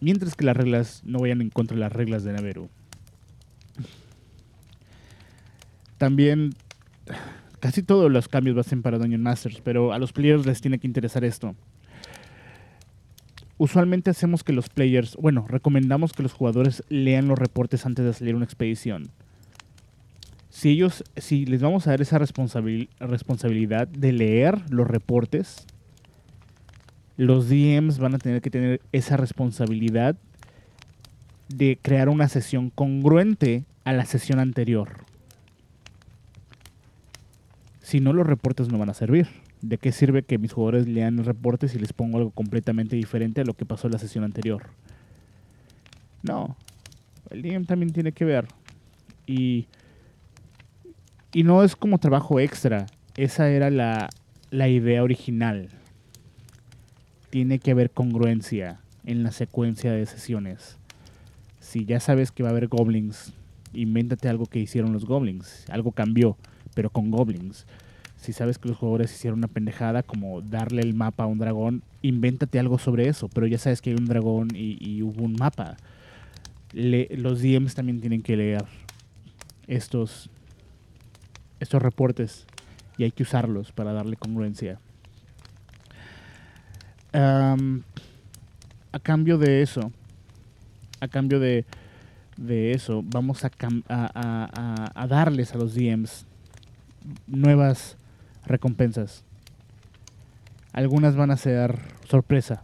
Mientras 0.00 0.34
que 0.34 0.44
las 0.44 0.56
reglas 0.56 1.02
no 1.04 1.20
vayan 1.20 1.42
en 1.42 1.50
contra 1.50 1.76
de 1.76 1.80
las 1.80 1.92
reglas 1.92 2.24
de 2.24 2.32
Naveru. 2.32 2.68
También 5.98 6.54
casi 7.60 7.82
todos 7.82 8.10
los 8.10 8.26
cambios 8.26 8.56
van 8.56 8.60
a 8.62 8.68
ser 8.68 8.82
para 8.82 8.98
Dungeon 8.98 9.22
Masters, 9.22 9.60
pero 9.60 9.92
a 9.92 9.98
los 9.98 10.12
players 10.12 10.46
les 10.46 10.60
tiene 10.60 10.80
que 10.80 10.86
interesar 10.86 11.24
esto. 11.24 11.54
Usualmente 13.62 14.10
hacemos 14.10 14.42
que 14.42 14.52
los 14.52 14.68
players, 14.68 15.14
bueno, 15.14 15.46
recomendamos 15.48 16.12
que 16.12 16.24
los 16.24 16.32
jugadores 16.32 16.82
lean 16.88 17.28
los 17.28 17.38
reportes 17.38 17.86
antes 17.86 18.04
de 18.04 18.12
salir 18.12 18.34
una 18.34 18.44
expedición. 18.44 19.10
Si 20.50 20.70
ellos, 20.70 21.04
si 21.16 21.46
les 21.46 21.62
vamos 21.62 21.86
a 21.86 21.90
dar 21.90 22.02
esa 22.02 22.18
responsabilidad 22.18 23.86
de 23.86 24.12
leer 24.12 24.68
los 24.68 24.88
reportes, 24.88 25.64
los 27.16 27.48
DMs 27.48 27.98
van 27.98 28.16
a 28.16 28.18
tener 28.18 28.42
que 28.42 28.50
tener 28.50 28.80
esa 28.90 29.16
responsabilidad 29.16 30.16
de 31.48 31.78
crear 31.80 32.08
una 32.08 32.28
sesión 32.28 32.68
congruente 32.68 33.62
a 33.84 33.92
la 33.92 34.06
sesión 34.06 34.40
anterior. 34.40 35.04
Si 37.80 38.00
no, 38.00 38.12
los 38.12 38.26
reportes 38.26 38.66
no 38.72 38.78
van 38.78 38.90
a 38.90 38.94
servir. 38.94 39.28
¿De 39.62 39.78
qué 39.78 39.92
sirve 39.92 40.24
que 40.24 40.38
mis 40.38 40.52
jugadores 40.52 40.88
lean 40.88 41.16
los 41.16 41.26
reportes 41.26 41.74
y 41.74 41.78
les 41.78 41.92
pongo 41.92 42.18
algo 42.18 42.30
completamente 42.30 42.96
diferente 42.96 43.40
a 43.40 43.44
lo 43.44 43.54
que 43.54 43.64
pasó 43.64 43.86
en 43.86 43.92
la 43.92 43.98
sesión 43.98 44.24
anterior? 44.24 44.64
No. 46.22 46.56
El 47.30 47.42
DM 47.42 47.64
también 47.64 47.92
tiene 47.92 48.12
que 48.12 48.24
ver. 48.24 48.48
Y, 49.26 49.66
y 51.32 51.44
no 51.44 51.62
es 51.62 51.76
como 51.76 51.98
trabajo 51.98 52.40
extra. 52.40 52.86
Esa 53.16 53.48
era 53.48 53.70
la, 53.70 54.10
la 54.50 54.68
idea 54.68 55.02
original. 55.02 55.68
Tiene 57.30 57.58
que 57.58 57.70
haber 57.70 57.90
congruencia 57.90 58.80
en 59.04 59.22
la 59.22 59.30
secuencia 59.30 59.92
de 59.92 60.06
sesiones. 60.06 60.76
Si 61.60 61.84
ya 61.84 62.00
sabes 62.00 62.32
que 62.32 62.42
va 62.42 62.48
a 62.48 62.52
haber 62.52 62.68
goblins, 62.68 63.32
invéntate 63.72 64.28
algo 64.28 64.46
que 64.46 64.58
hicieron 64.58 64.92
los 64.92 65.06
goblins. 65.06 65.64
Algo 65.70 65.92
cambió 65.92 66.36
pero 66.74 66.90
con 66.90 67.10
goblins. 67.10 67.66
Si 68.22 68.32
sabes 68.32 68.56
que 68.56 68.68
los 68.68 68.78
jugadores 68.78 69.12
hicieron 69.12 69.40
una 69.40 69.48
pendejada 69.48 70.04
como 70.04 70.42
darle 70.42 70.80
el 70.82 70.94
mapa 70.94 71.24
a 71.24 71.26
un 71.26 71.38
dragón, 71.38 71.82
invéntate 72.02 72.60
algo 72.60 72.78
sobre 72.78 73.08
eso, 73.08 73.28
pero 73.28 73.48
ya 73.48 73.58
sabes 73.58 73.82
que 73.82 73.90
hay 73.90 73.96
un 73.96 74.06
dragón 74.06 74.50
y, 74.54 75.02
hubo 75.02 75.24
un 75.24 75.32
mapa. 75.32 75.76
los 76.72 77.42
DMs 77.42 77.74
también 77.74 78.00
tienen 78.00 78.22
que 78.22 78.36
leer 78.36 78.64
estos, 79.66 80.30
estos 81.58 81.82
reportes 81.82 82.46
y 82.96 83.02
hay 83.02 83.10
que 83.10 83.24
usarlos 83.24 83.72
para 83.72 83.92
darle 83.92 84.14
congruencia. 84.14 84.78
a 87.12 87.56
cambio 89.02 89.36
de 89.36 89.62
eso, 89.62 89.90
a 91.00 91.08
cambio 91.08 91.40
de, 91.40 91.64
de 92.36 92.70
eso, 92.70 93.02
vamos 93.04 93.44
a, 93.44 93.50
a, 93.88 94.92
a, 94.94 95.06
darles 95.08 95.52
a 95.54 95.58
los 95.58 95.74
DMs 95.74 96.24
nuevas 97.26 97.96
recompensas. 98.46 99.24
Algunas 100.72 101.16
van 101.16 101.30
a 101.30 101.36
ser 101.36 101.78
sorpresa, 102.08 102.62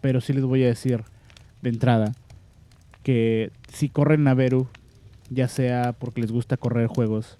pero 0.00 0.20
sí 0.20 0.32
les 0.32 0.44
voy 0.44 0.64
a 0.64 0.68
decir 0.68 1.02
de 1.62 1.70
entrada 1.70 2.12
que 3.02 3.50
si 3.72 3.88
corren 3.88 4.24
Naveru, 4.24 4.66
ya 5.30 5.48
sea 5.48 5.92
porque 5.92 6.20
les 6.20 6.32
gusta 6.32 6.56
correr 6.56 6.88
juegos, 6.88 7.38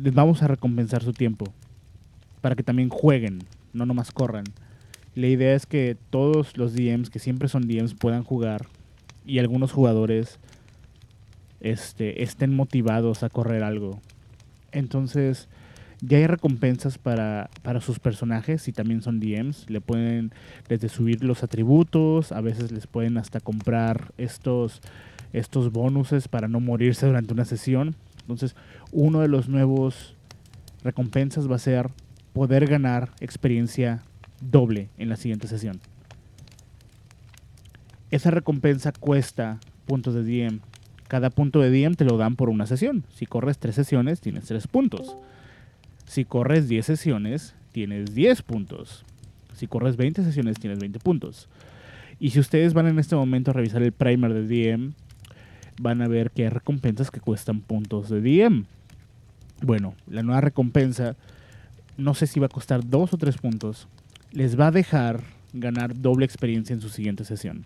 les 0.00 0.14
vamos 0.14 0.42
a 0.42 0.48
recompensar 0.48 1.02
su 1.02 1.12
tiempo 1.12 1.46
para 2.40 2.54
que 2.54 2.62
también 2.62 2.88
jueguen, 2.88 3.44
no 3.72 3.86
nomás 3.86 4.12
corran. 4.12 4.44
La 5.14 5.26
idea 5.26 5.54
es 5.54 5.64
que 5.64 5.96
todos 6.10 6.56
los 6.58 6.74
DMs, 6.74 7.08
que 7.08 7.18
siempre 7.18 7.48
son 7.48 7.66
DMs, 7.66 7.94
puedan 7.94 8.22
jugar 8.22 8.66
y 9.24 9.38
algunos 9.38 9.72
jugadores 9.72 10.38
este, 11.60 12.22
estén 12.22 12.54
motivados 12.54 13.22
a 13.22 13.30
correr 13.30 13.62
algo. 13.62 14.00
Entonces, 14.72 15.48
ya 16.06 16.18
hay 16.18 16.26
recompensas 16.26 16.98
para, 16.98 17.48
sus 17.80 17.98
personajes 17.98 18.68
y 18.68 18.72
también 18.72 19.02
son 19.02 19.20
DMs. 19.20 19.68
Le 19.68 19.80
pueden 19.80 20.32
desde 20.68 20.88
subir 20.88 21.24
los 21.24 21.42
atributos, 21.42 22.32
a 22.32 22.40
veces 22.40 22.70
les 22.72 22.86
pueden 22.86 23.18
hasta 23.18 23.40
comprar 23.40 24.12
estos, 24.16 24.80
estos 25.32 25.72
bonuses 25.72 26.28
para 26.28 26.48
no 26.48 26.60
morirse 26.60 27.06
durante 27.06 27.32
una 27.32 27.44
sesión. 27.44 27.96
Entonces, 28.20 28.54
uno 28.92 29.20
de 29.20 29.28
los 29.28 29.48
nuevos 29.48 30.14
recompensas 30.82 31.50
va 31.50 31.56
a 31.56 31.60
ser 31.60 31.90
poder 32.32 32.66
ganar 32.66 33.10
experiencia 33.20 34.02
doble 34.40 34.90
en 34.98 35.08
la 35.08 35.16
siguiente 35.16 35.48
sesión. 35.48 35.80
Esa 38.10 38.30
recompensa 38.30 38.92
cuesta 38.92 39.58
puntos 39.86 40.14
de 40.14 40.22
DM 40.22 40.60
cada 41.08 41.30
punto 41.30 41.60
de 41.60 41.70
DM 41.70 41.94
te 41.94 42.04
lo 42.04 42.16
dan 42.18 42.36
por 42.36 42.48
una 42.48 42.66
sesión. 42.66 43.04
Si 43.14 43.26
corres 43.26 43.58
tres 43.58 43.74
sesiones, 43.74 44.20
tienes 44.20 44.46
tres 44.46 44.66
puntos. 44.66 45.16
Si 46.06 46.24
corres 46.24 46.68
10 46.68 46.86
sesiones, 46.86 47.54
tienes 47.72 48.14
10 48.14 48.42
puntos. 48.42 49.04
Si 49.54 49.66
corres 49.66 49.96
20 49.96 50.24
sesiones, 50.24 50.58
tienes 50.58 50.78
20 50.78 50.98
puntos. 51.00 51.48
Y 52.18 52.30
si 52.30 52.40
ustedes 52.40 52.74
van 52.74 52.86
en 52.86 52.98
este 52.98 53.16
momento 53.16 53.50
a 53.50 53.54
revisar 53.54 53.82
el 53.82 53.92
primer 53.92 54.32
de 54.32 54.72
DM, 54.72 54.92
van 55.80 56.00
a 56.00 56.08
ver 56.08 56.30
que 56.30 56.44
hay 56.44 56.48
recompensas 56.48 57.10
que 57.10 57.20
cuestan 57.20 57.60
puntos 57.60 58.08
de 58.08 58.20
DM. 58.20 58.64
Bueno, 59.62 59.94
la 60.08 60.22
nueva 60.22 60.40
recompensa, 60.40 61.16
no 61.96 62.14
sé 62.14 62.26
si 62.26 62.40
va 62.40 62.46
a 62.46 62.50
costar 62.50 62.88
2 62.88 63.12
o 63.12 63.18
3 63.18 63.36
puntos, 63.38 63.88
les 64.32 64.58
va 64.58 64.68
a 64.68 64.70
dejar 64.70 65.22
ganar 65.52 65.98
doble 66.00 66.24
experiencia 66.24 66.74
en 66.74 66.80
su 66.80 66.88
siguiente 66.88 67.24
sesión. 67.24 67.64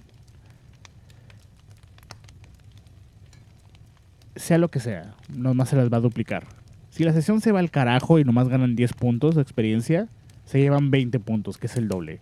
sea 4.40 4.58
lo 4.58 4.68
que 4.68 4.80
sea, 4.80 5.14
nomás 5.28 5.68
se 5.68 5.76
las 5.76 5.92
va 5.92 5.98
a 5.98 6.00
duplicar. 6.00 6.44
Si 6.90 7.04
la 7.04 7.12
sesión 7.12 7.40
se 7.40 7.52
va 7.52 7.60
al 7.60 7.70
carajo 7.70 8.18
y 8.18 8.24
nomás 8.24 8.48
ganan 8.48 8.76
10 8.76 8.92
puntos 8.94 9.34
de 9.34 9.42
experiencia, 9.42 10.08
se 10.44 10.60
llevan 10.60 10.90
20 10.90 11.20
puntos, 11.20 11.56
que 11.56 11.66
es 11.66 11.76
el 11.76 11.88
doble. 11.88 12.20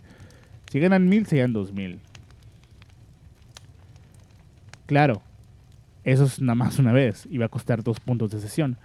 Si 0.71 0.79
ganan 0.79 1.09
1000, 1.09 1.25
se 1.25 1.35
llevan 1.37 1.53
2000. 1.53 1.99
Claro, 4.85 5.21
eso 6.03 6.25
es 6.25 6.39
nada 6.41 6.55
más 6.55 6.79
una 6.79 6.91
vez 6.91 7.27
y 7.29 7.37
va 7.37 7.45
a 7.45 7.49
costar 7.49 7.83
2 7.83 7.99
puntos 7.99 8.31
de 8.31 8.39
sesión. 8.39 8.77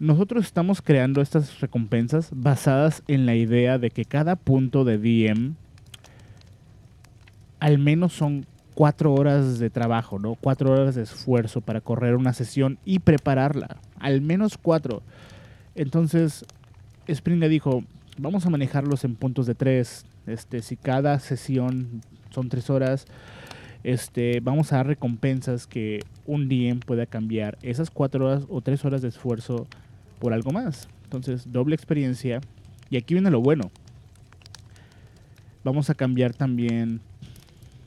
Nosotros 0.00 0.46
estamos 0.46 0.80
creando 0.80 1.20
estas 1.20 1.60
recompensas 1.60 2.30
basadas 2.32 3.02
en 3.08 3.26
la 3.26 3.34
idea 3.34 3.78
de 3.78 3.90
que 3.90 4.04
cada 4.04 4.36
punto 4.36 4.84
de 4.84 4.98
DM 4.98 5.54
al 7.60 7.78
menos 7.78 8.12
son 8.12 8.46
cuatro 8.78 9.12
horas 9.12 9.58
de 9.58 9.70
trabajo, 9.70 10.20
¿no? 10.20 10.36
Cuatro 10.36 10.70
horas 10.70 10.94
de 10.94 11.02
esfuerzo 11.02 11.60
para 11.60 11.80
correr 11.80 12.14
una 12.14 12.32
sesión 12.32 12.78
y 12.84 13.00
prepararla. 13.00 13.78
Al 13.98 14.20
menos 14.20 14.56
cuatro. 14.56 15.02
Entonces, 15.74 16.44
Springa 17.12 17.48
dijo, 17.48 17.82
vamos 18.18 18.46
a 18.46 18.50
manejarlos 18.50 19.02
en 19.02 19.16
puntos 19.16 19.46
de 19.46 19.56
tres. 19.56 20.06
Este, 20.28 20.62
si 20.62 20.76
cada 20.76 21.18
sesión 21.18 22.02
son 22.30 22.48
tres 22.50 22.70
horas, 22.70 23.06
este, 23.82 24.38
vamos 24.38 24.72
a 24.72 24.76
dar 24.76 24.86
recompensas 24.86 25.66
que 25.66 26.04
un 26.24 26.48
DM 26.48 26.78
pueda 26.78 27.04
cambiar 27.04 27.58
esas 27.62 27.90
cuatro 27.90 28.26
horas 28.26 28.44
o 28.48 28.60
tres 28.60 28.84
horas 28.84 29.02
de 29.02 29.08
esfuerzo 29.08 29.66
por 30.20 30.32
algo 30.32 30.52
más. 30.52 30.88
Entonces, 31.02 31.50
doble 31.50 31.74
experiencia. 31.74 32.40
Y 32.90 32.96
aquí 32.96 33.14
viene 33.14 33.32
lo 33.32 33.40
bueno. 33.40 33.72
Vamos 35.64 35.90
a 35.90 35.96
cambiar 35.96 36.32
también 36.32 37.00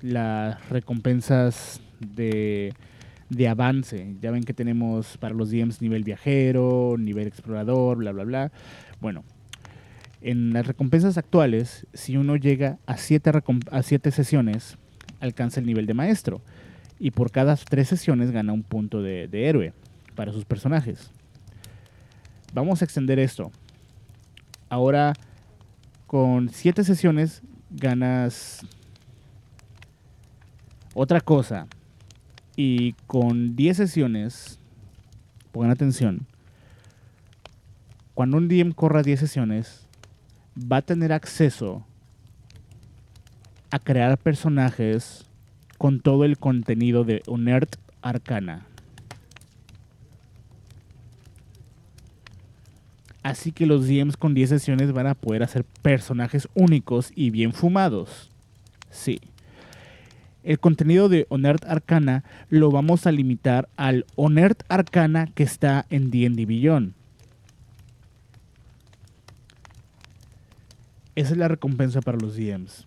las 0.01 0.69
recompensas 0.69 1.81
de, 1.99 2.73
de 3.29 3.47
avance. 3.47 4.15
Ya 4.21 4.31
ven 4.31 4.43
que 4.43 4.53
tenemos 4.53 5.17
para 5.17 5.33
los 5.33 5.51
DMs 5.51 5.81
nivel 5.81 6.03
viajero, 6.03 6.95
nivel 6.97 7.27
explorador, 7.27 7.97
bla, 7.97 8.11
bla, 8.11 8.23
bla. 8.23 8.51
Bueno, 8.99 9.23
en 10.21 10.53
las 10.53 10.67
recompensas 10.67 11.17
actuales, 11.17 11.87
si 11.93 12.17
uno 12.17 12.35
llega 12.35 12.77
a 12.85 12.97
7 12.97 13.31
a 13.71 13.83
siete 13.83 14.11
sesiones, 14.11 14.77
alcanza 15.19 15.59
el 15.59 15.65
nivel 15.65 15.85
de 15.85 15.93
maestro. 15.93 16.41
Y 16.99 17.11
por 17.11 17.31
cada 17.31 17.55
3 17.55 17.87
sesiones 17.87 18.31
gana 18.31 18.53
un 18.53 18.61
punto 18.61 19.01
de, 19.01 19.27
de 19.27 19.47
héroe 19.47 19.73
para 20.15 20.31
sus 20.31 20.45
personajes. 20.45 21.09
Vamos 22.53 22.81
a 22.81 22.85
extender 22.85 23.17
esto. 23.17 23.51
Ahora, 24.69 25.13
con 26.05 26.49
7 26.49 26.83
sesiones, 26.83 27.41
ganas 27.71 28.65
otra 30.93 31.21
cosa, 31.21 31.67
y 32.55 32.93
con 33.07 33.55
10 33.55 33.77
sesiones, 33.77 34.59
pongan 35.51 35.71
atención, 35.71 36.27
cuando 38.13 38.37
un 38.37 38.47
DM 38.47 38.73
corra 38.73 39.03
10 39.03 39.19
sesiones, 39.19 39.87
va 40.55 40.77
a 40.77 40.81
tener 40.81 41.13
acceso 41.13 41.85
a 43.69 43.79
crear 43.79 44.17
personajes 44.17 45.25
con 45.77 46.01
todo 46.01 46.25
el 46.25 46.37
contenido 46.37 47.03
de 47.03 47.23
Unert 47.25 47.77
Arcana. 48.01 48.67
Así 53.23 53.51
que 53.51 53.65
los 53.65 53.87
DMs 53.87 54.17
con 54.17 54.33
10 54.33 54.49
sesiones 54.49 54.91
van 54.91 55.07
a 55.07 55.15
poder 55.15 55.43
hacer 55.43 55.63
personajes 55.63 56.47
únicos 56.53 57.11
y 57.15 57.29
bien 57.29 57.53
fumados. 57.53 58.29
Sí. 58.89 59.21
El 60.43 60.59
contenido 60.59 61.07
de 61.07 61.27
Onert 61.29 61.65
Arcana 61.65 62.23
lo 62.49 62.71
vamos 62.71 63.05
a 63.05 63.11
limitar 63.11 63.69
al 63.77 64.05
Onert 64.15 64.63
Arcana 64.69 65.27
que 65.27 65.43
está 65.43 65.85
en 65.89 66.09
D&D. 66.09 66.91
Esa 71.15 71.31
es 71.31 71.37
la 71.37 71.47
recompensa 71.47 72.01
para 72.01 72.17
los 72.17 72.35
DMs. 72.35 72.85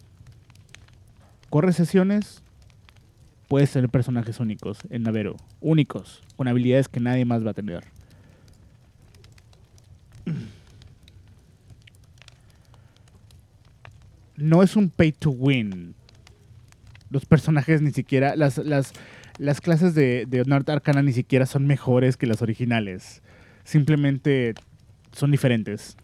Corre 1.51 1.73
sesiones, 1.73 2.43
puedes 3.47 3.71
tener 3.71 3.89
personajes 3.91 4.41
únicos 4.41 4.79
en 4.91 5.05
Navero. 5.05 5.37
Únicos, 5.61 6.23
con 6.37 6.49
habilidades 6.49 6.89
que 6.89 6.99
nadie 6.99 7.25
más 7.25 7.47
va 7.47 7.51
a 7.51 7.55
tener. 7.55 7.85
No 14.37 14.65
es 14.65 14.75
un 14.75 14.91
pay 14.91 15.13
to 15.13 15.31
win. 15.31 15.95
Los 17.15 17.27
personajes 17.27 17.81
ni 17.81 17.93
siquiera. 17.93 18.35
Las, 18.35 18.59
las, 18.59 18.93
las 19.39 19.61
clases 19.61 19.95
de, 19.95 20.27
de 20.27 20.45
Arcana 20.67 21.01
ni 21.01 21.13
siquiera 21.13 21.47
son 21.47 21.65
mejores 21.65 22.17
que 22.17 22.27
las 22.27 22.43
originales. 22.43 23.23
Simplemente 23.63 24.55
son 25.13 25.31
diferentes. 25.31 25.97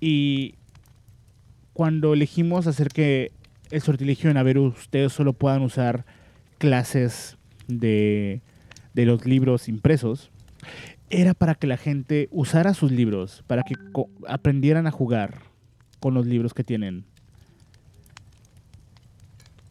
Y 0.00 0.54
cuando 1.74 2.14
elegimos 2.14 2.66
hacer 2.66 2.88
que 2.88 3.30
el 3.70 3.82
sortilegio 3.82 4.30
de 4.30 4.34
Naveru 4.34 4.68
ustedes 4.68 5.12
solo 5.12 5.34
puedan 5.34 5.60
usar 5.60 6.06
clases 6.56 7.36
de, 7.68 8.40
de 8.94 9.04
los 9.04 9.26
libros 9.26 9.68
impresos, 9.68 10.30
era 11.10 11.34
para 11.34 11.56
que 11.56 11.66
la 11.66 11.76
gente 11.76 12.28
usara 12.30 12.72
sus 12.72 12.90
libros, 12.90 13.44
para 13.46 13.64
que 13.64 13.74
aprendieran 14.28 14.86
a 14.86 14.90
jugar 14.90 15.42
con 16.00 16.14
los 16.14 16.24
libros 16.24 16.54
que 16.54 16.64
tienen. 16.64 17.04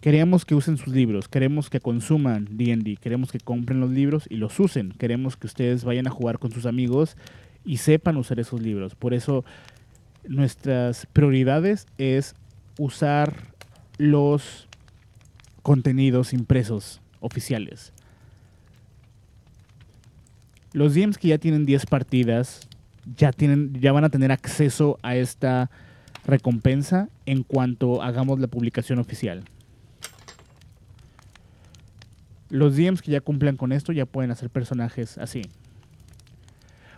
Queremos 0.06 0.46
que 0.46 0.54
usen 0.54 0.78
sus 0.78 0.94
libros, 0.94 1.28
queremos 1.28 1.72
que 1.72 1.80
consuman 1.80 2.46
DD, 2.52 3.00
queremos 3.00 3.32
que 3.32 3.40
compren 3.40 3.80
los 3.80 3.90
libros 3.90 4.28
y 4.30 4.36
los 4.36 4.60
usen, 4.60 4.92
queremos 4.92 5.36
que 5.36 5.48
ustedes 5.48 5.84
vayan 5.84 6.06
a 6.06 6.12
jugar 6.12 6.38
con 6.38 6.52
sus 6.52 6.68
amigos 6.68 7.18
y 7.66 7.78
sepan 7.78 8.16
usar 8.18 8.40
esos 8.40 8.62
libros. 8.62 8.94
Por 8.94 9.16
eso 9.16 9.44
nuestras 10.28 11.08
prioridades 11.08 11.88
es 11.98 12.36
usar 12.78 13.36
los 13.98 14.68
contenidos 15.64 16.34
impresos 16.34 17.02
oficiales. 17.20 17.92
Los 20.72 20.94
DMs 20.94 21.18
que 21.18 21.30
ya 21.30 21.40
tienen 21.40 21.66
10 21.66 21.88
partidas 21.88 22.70
ya, 23.18 23.32
tienen, 23.32 23.74
ya 23.82 23.92
van 23.92 24.04
a 24.04 24.10
tener 24.10 24.32
acceso 24.32 25.00
a 25.02 25.16
esta 25.16 25.72
recompensa 26.28 27.10
en 27.26 27.42
cuanto 27.42 28.04
hagamos 28.04 28.40
la 28.40 28.46
publicación 28.46 29.00
oficial. 29.00 29.46
Los 32.50 32.76
DMs 32.76 33.02
que 33.02 33.12
ya 33.12 33.22
cumplan 33.22 33.58
con 33.58 33.72
esto 33.72 33.92
ya 33.92 34.06
pueden 34.06 34.32
hacer 34.32 34.50
personajes 34.50 35.18
así. 35.18 35.44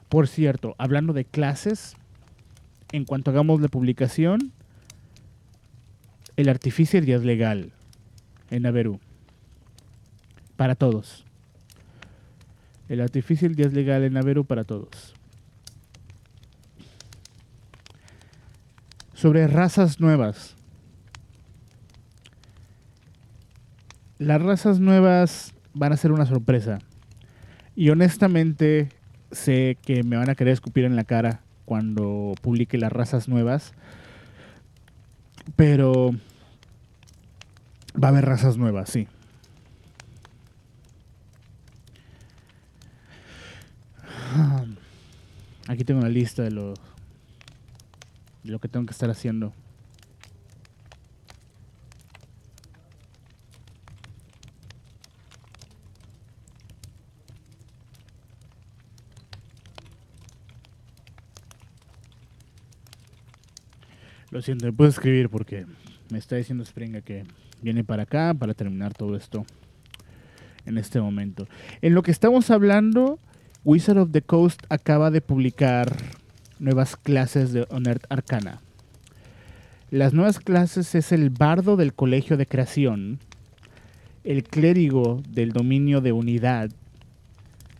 Por 0.10 0.27
cierto, 0.27 0.75
hablando 0.77 1.13
de 1.13 1.25
clases, 1.25 1.96
en 2.92 3.06
cuanto 3.06 3.32
hagamos 3.32 3.62
la 3.62 3.68
publicación, 3.68 4.51
el 6.36 6.50
artificio 6.50 7.01
ya 7.01 7.16
es 7.16 7.24
legal 7.24 7.72
en 8.50 8.64
Naveru. 8.64 9.00
Para 10.55 10.75
todos. 10.75 11.25
El 12.90 13.01
artificio 13.01 13.50
ya 13.51 13.66
es 13.66 13.74
legal 13.74 14.03
en 14.03 14.14
Naveru 14.14 14.46
para 14.46 14.64
todos. 14.64 15.14
Sobre 19.14 19.48
razas 19.48 20.00
nuevas. 20.00 20.56
Las 24.20 24.42
razas 24.42 24.80
nuevas 24.80 25.53
van 25.74 25.94
a 25.94 25.98
ser 25.98 26.12
una 26.12 26.25
sorpresa. 26.25 26.80
Y 27.75 27.90
honestamente 27.90 28.90
sé 29.32 29.77
que 29.84 30.03
me 30.03 30.18
van 30.18 30.30
a 30.30 30.36
querer 30.36 30.53
escupir 30.53 30.86
en 30.86 30.96
la 30.96 31.03
cara 31.03 31.42
cuando 31.66 32.34
publique 32.42 32.77
las 32.77 32.92
razas 32.92 33.27
nuevas. 33.27 33.74
Pero 35.56 36.12
va 38.01 38.08
a 38.08 38.12
haber 38.12 38.25
razas 38.25 38.58
nuevas, 38.58 38.90
sí. 38.90 39.08
Aquí 45.68 45.84
tengo 45.84 46.00
una 46.00 46.10
lista 46.10 46.42
de 46.44 46.51
lo, 46.51 46.74
de 48.44 48.51
lo 48.51 48.60
que 48.60 48.68
tengo 48.68 48.86
que 48.86 48.94
estar 48.94 49.10
haciendo. 49.10 49.53
Lo 64.29 64.42
siento, 64.42 64.66
me 64.66 64.74
puedo 64.74 64.90
escribir 64.90 65.29
porque 65.29 65.66
me 66.09 66.18
está 66.18 66.35
diciendo 66.35 66.66
Springa 66.66 67.01
que 67.01 67.24
viene 67.61 67.83
para 67.83 68.03
acá 68.03 68.33
para 68.33 68.53
terminar 68.53 68.94
todo 68.94 69.16
esto 69.16 69.46
en 70.66 70.77
este 70.77 71.00
momento. 71.00 71.48
En 71.81 71.94
lo 71.94 72.03
que 72.03 72.11
estamos 72.11 72.51
hablando, 72.51 73.20
Wizard 73.63 73.98
of 73.98 74.11
the 74.11 74.22
Coast 74.22 74.61
acaba 74.70 75.11
de 75.11 75.22
publicar 75.22 75.96
nuevas 76.59 76.96
clases 76.96 77.53
de 77.53 77.66
Onert 77.70 78.03
Arcana. 78.09 78.59
Las 79.92 80.13
nuevas 80.13 80.40
clases 80.40 80.94
es 80.96 81.13
el 81.13 81.29
bardo 81.29 81.77
del 81.77 81.94
colegio 81.94 82.35
de 82.35 82.46
creación, 82.46 83.20
el 84.25 84.44
clérigo 84.44 85.22
del 85.29 85.53
dominio 85.53 86.01
de 86.01 86.11
unidad 86.11 86.70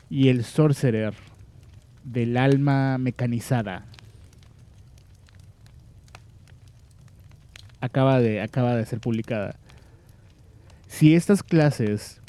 y 0.10 0.30
el 0.30 0.46
sorcerer 0.46 1.14
del 2.06 2.38
alma 2.38 2.98
mecanizada. 2.98 3.86
Acaba 7.82 8.20
de, 8.20 8.42
acaba 8.42 8.76
de 8.76 8.86
ser 8.86 9.00
publicada. 9.00 9.56
Si 10.88 11.16
estas 11.16 11.44
clases 11.44 12.22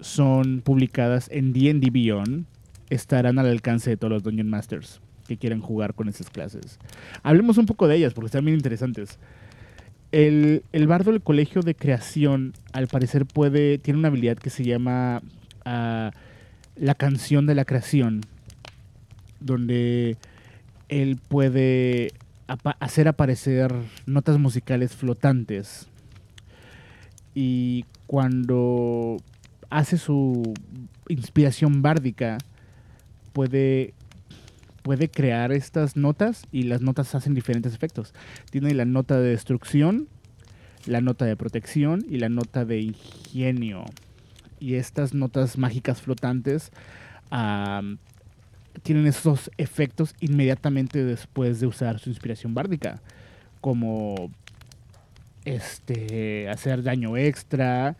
son 0.00 0.60
publicadas 0.60 1.28
en 1.30 1.52
D&D 1.52 1.90
Beyond, 1.90 2.44
estarán 2.90 3.38
al 3.38 3.46
alcance 3.46 3.90
de 3.90 3.96
todos 3.96 4.12
los 4.12 4.22
Dungeon 4.22 4.50
Masters 4.50 5.00
que 5.26 5.36
quieran 5.36 5.60
jugar 5.60 5.94
con 5.94 6.08
esas 6.08 6.28
clases. 6.30 6.78
Hablemos 7.22 7.56
un 7.58 7.66
poco 7.66 7.88
de 7.88 7.96
ellas 7.96 8.12
porque 8.12 8.26
están 8.26 8.44
bien 8.44 8.56
interesantes. 8.56 9.18
El, 10.10 10.62
bardo 10.86 11.10
del 11.10 11.22
colegio 11.22 11.62
de 11.62 11.74
creación, 11.74 12.52
al 12.72 12.86
parecer, 12.86 13.24
puede. 13.24 13.78
tiene 13.78 13.98
una 13.98 14.08
habilidad 14.08 14.36
que 14.36 14.50
se 14.50 14.62
llama 14.64 15.22
ah, 15.64 16.10
la 16.76 16.94
canción 16.94 17.46
de 17.46 17.54
la 17.54 17.64
creación. 17.64 18.20
Donde 19.40 20.18
él 20.88 21.18
puede 21.28 22.12
hacer 22.80 23.08
aparecer 23.08 23.74
notas 24.06 24.38
musicales 24.38 24.94
flotantes. 24.94 25.88
Y 27.34 27.84
cuando 28.06 29.16
hace 29.70 29.96
su 29.96 30.52
inspiración 31.08 31.82
bárdica, 31.82 32.38
puede, 33.32 33.94
puede 34.82 35.08
crear 35.08 35.52
estas 35.52 35.96
notas 35.96 36.46
y 36.52 36.64
las 36.64 36.82
notas 36.82 37.14
hacen 37.14 37.34
diferentes 37.34 37.74
efectos. 37.74 38.12
Tiene 38.50 38.74
la 38.74 38.84
nota 38.84 39.18
de 39.18 39.30
destrucción, 39.30 40.08
la 40.86 41.00
nota 41.00 41.24
de 41.24 41.36
protección 41.36 42.04
y 42.08 42.18
la 42.18 42.28
nota 42.28 42.64
de 42.64 42.80
ingenio. 42.80 43.84
Y 44.60 44.74
estas 44.74 45.14
notas 45.14 45.58
mágicas 45.58 46.02
flotantes 46.02 46.70
tienen 48.82 49.06
esos 49.06 49.50
efectos 49.58 50.14
inmediatamente 50.20 51.04
después 51.04 51.60
de 51.60 51.66
usar 51.66 51.98
su 51.98 52.10
inspiración 52.10 52.54
bárdica, 52.54 53.00
como 53.60 54.30
este 55.44 56.48
hacer 56.48 56.82
daño 56.82 57.16
extra, 57.16 57.96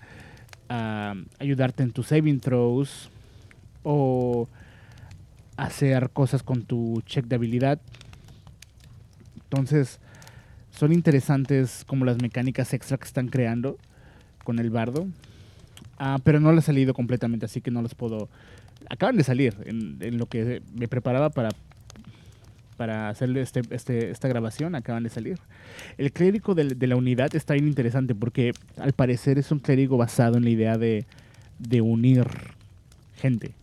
ayudarte 1.38 1.82
en 1.82 1.92
tus 1.92 2.08
saving 2.08 2.40
throws 2.40 3.10
o 3.82 4.48
hacer 5.56 6.10
cosas 6.10 6.42
con 6.42 6.62
tu 6.62 7.02
check 7.06 7.26
de 7.26 7.36
habilidad. 7.36 7.80
Entonces, 9.36 10.00
son 10.70 10.92
interesantes 10.92 11.84
como 11.86 12.04
las 12.04 12.20
mecánicas 12.22 12.72
extra 12.72 12.96
que 12.96 13.04
están 13.04 13.28
creando 13.28 13.76
con 14.44 14.58
el 14.58 14.70
bardo. 14.70 15.06
Ah, 15.98 16.18
pero 16.24 16.40
no 16.40 16.52
les 16.52 16.64
ha 16.64 16.66
salido 16.66 16.94
completamente, 16.94 17.44
así 17.46 17.60
que 17.60 17.70
no 17.70 17.82
los 17.82 17.94
puedo 17.94 18.28
acaban 18.88 19.16
de 19.16 19.24
salir 19.24 19.54
en, 19.64 20.18
lo 20.18 20.26
que 20.26 20.62
me 20.74 20.88
preparaba 20.88 21.30
para 21.30 21.50
para 22.76 23.10
hacerle 23.10 23.42
este, 23.42 23.62
este, 23.70 24.10
esta 24.10 24.26
grabación, 24.26 24.74
acaban 24.74 25.04
de 25.04 25.10
salir. 25.10 25.38
El 25.98 26.10
clérigo 26.10 26.54
de, 26.54 26.64
de, 26.64 26.86
la 26.88 26.96
unidad 26.96 27.32
está 27.36 27.54
bien 27.54 27.68
interesante 27.68 28.12
porque 28.12 28.52
al 28.76 28.92
parecer 28.92 29.38
es 29.38 29.52
un 29.52 29.60
clérigo 29.60 29.96
basado 29.98 30.36
en 30.36 30.42
la 30.42 30.50
idea 30.50 30.78
de, 30.78 31.06
de 31.60 31.80
unir 31.80 32.26
gente, 33.14 33.54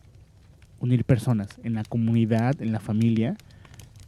unir 0.78 1.04
personas 1.04 1.48
en 1.64 1.74
la 1.74 1.82
comunidad, 1.84 2.62
en 2.62 2.72
la 2.72 2.80
familia, 2.80 3.36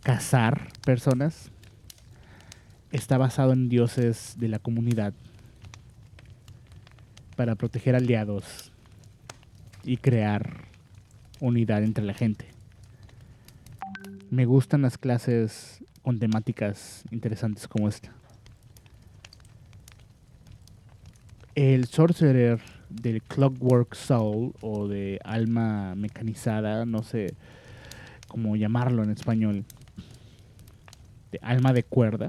cazar 0.02 0.68
personas. 0.84 1.50
Está 2.90 3.18
basado 3.18 3.52
en 3.52 3.68
dioses 3.68 4.36
de 4.38 4.48
la 4.48 4.58
comunidad 4.58 5.12
para 7.36 7.54
proteger 7.54 7.96
aliados 7.96 8.72
y 9.84 9.96
crear 9.96 10.71
unidad 11.42 11.82
entre 11.82 12.04
la 12.04 12.14
gente. 12.14 12.46
Me 14.30 14.46
gustan 14.46 14.82
las 14.82 14.96
clases 14.96 15.84
con 16.02 16.18
temáticas 16.18 17.04
interesantes 17.10 17.68
como 17.68 17.88
esta. 17.88 18.12
El 21.54 21.86
Sorcerer 21.86 22.60
del 22.88 23.22
Clockwork 23.22 23.94
Soul 23.94 24.54
o 24.60 24.88
de 24.88 25.20
alma 25.24 25.94
mecanizada, 25.96 26.86
no 26.86 27.02
sé 27.02 27.34
cómo 28.28 28.56
llamarlo 28.56 29.02
en 29.02 29.10
español, 29.10 29.64
de 31.32 31.38
alma 31.42 31.72
de 31.72 31.82
cuerda, 31.82 32.28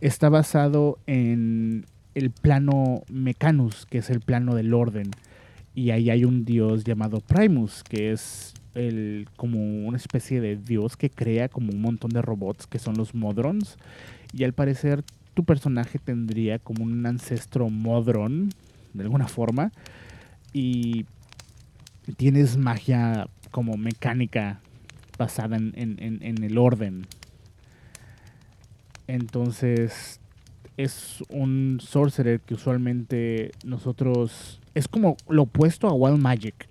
está 0.00 0.28
basado 0.28 0.98
en 1.06 1.86
el 2.14 2.30
plano 2.30 3.02
Mecanus, 3.08 3.84
que 3.86 3.98
es 3.98 4.10
el 4.10 4.20
plano 4.20 4.54
del 4.54 4.72
orden. 4.72 5.10
Y 5.74 5.90
ahí 5.90 6.10
hay 6.10 6.24
un 6.24 6.44
dios 6.44 6.84
llamado 6.84 7.20
Primus, 7.20 7.82
que 7.82 8.12
es 8.12 8.54
el, 8.74 9.28
como 9.36 9.86
una 9.86 9.96
especie 9.96 10.40
de 10.40 10.56
dios 10.56 10.96
que 10.96 11.10
crea 11.10 11.48
como 11.48 11.72
un 11.72 11.80
montón 11.80 12.10
de 12.10 12.22
robots, 12.22 12.66
que 12.66 12.78
son 12.78 12.96
los 12.96 13.14
Modrons. 13.14 13.76
Y 14.32 14.44
al 14.44 14.52
parecer 14.52 15.02
tu 15.34 15.44
personaje 15.44 15.98
tendría 15.98 16.58
como 16.58 16.84
un 16.84 17.04
ancestro 17.06 17.68
Modron, 17.70 18.50
de 18.92 19.02
alguna 19.02 19.26
forma. 19.26 19.72
Y 20.52 21.06
tienes 22.16 22.56
magia 22.56 23.28
como 23.50 23.76
mecánica 23.76 24.60
basada 25.18 25.56
en, 25.56 25.72
en 25.76 26.44
el 26.44 26.58
orden. 26.58 27.06
Entonces 29.06 30.20
es 30.76 31.22
un 31.28 31.78
sorcerer 31.80 32.40
que 32.40 32.54
usualmente 32.54 33.52
nosotros... 33.64 34.60
Es 34.74 34.88
como 34.88 35.16
lo 35.28 35.42
opuesto 35.42 35.88
a 35.88 35.92
Wild 35.92 36.20
Magic. 36.20 36.68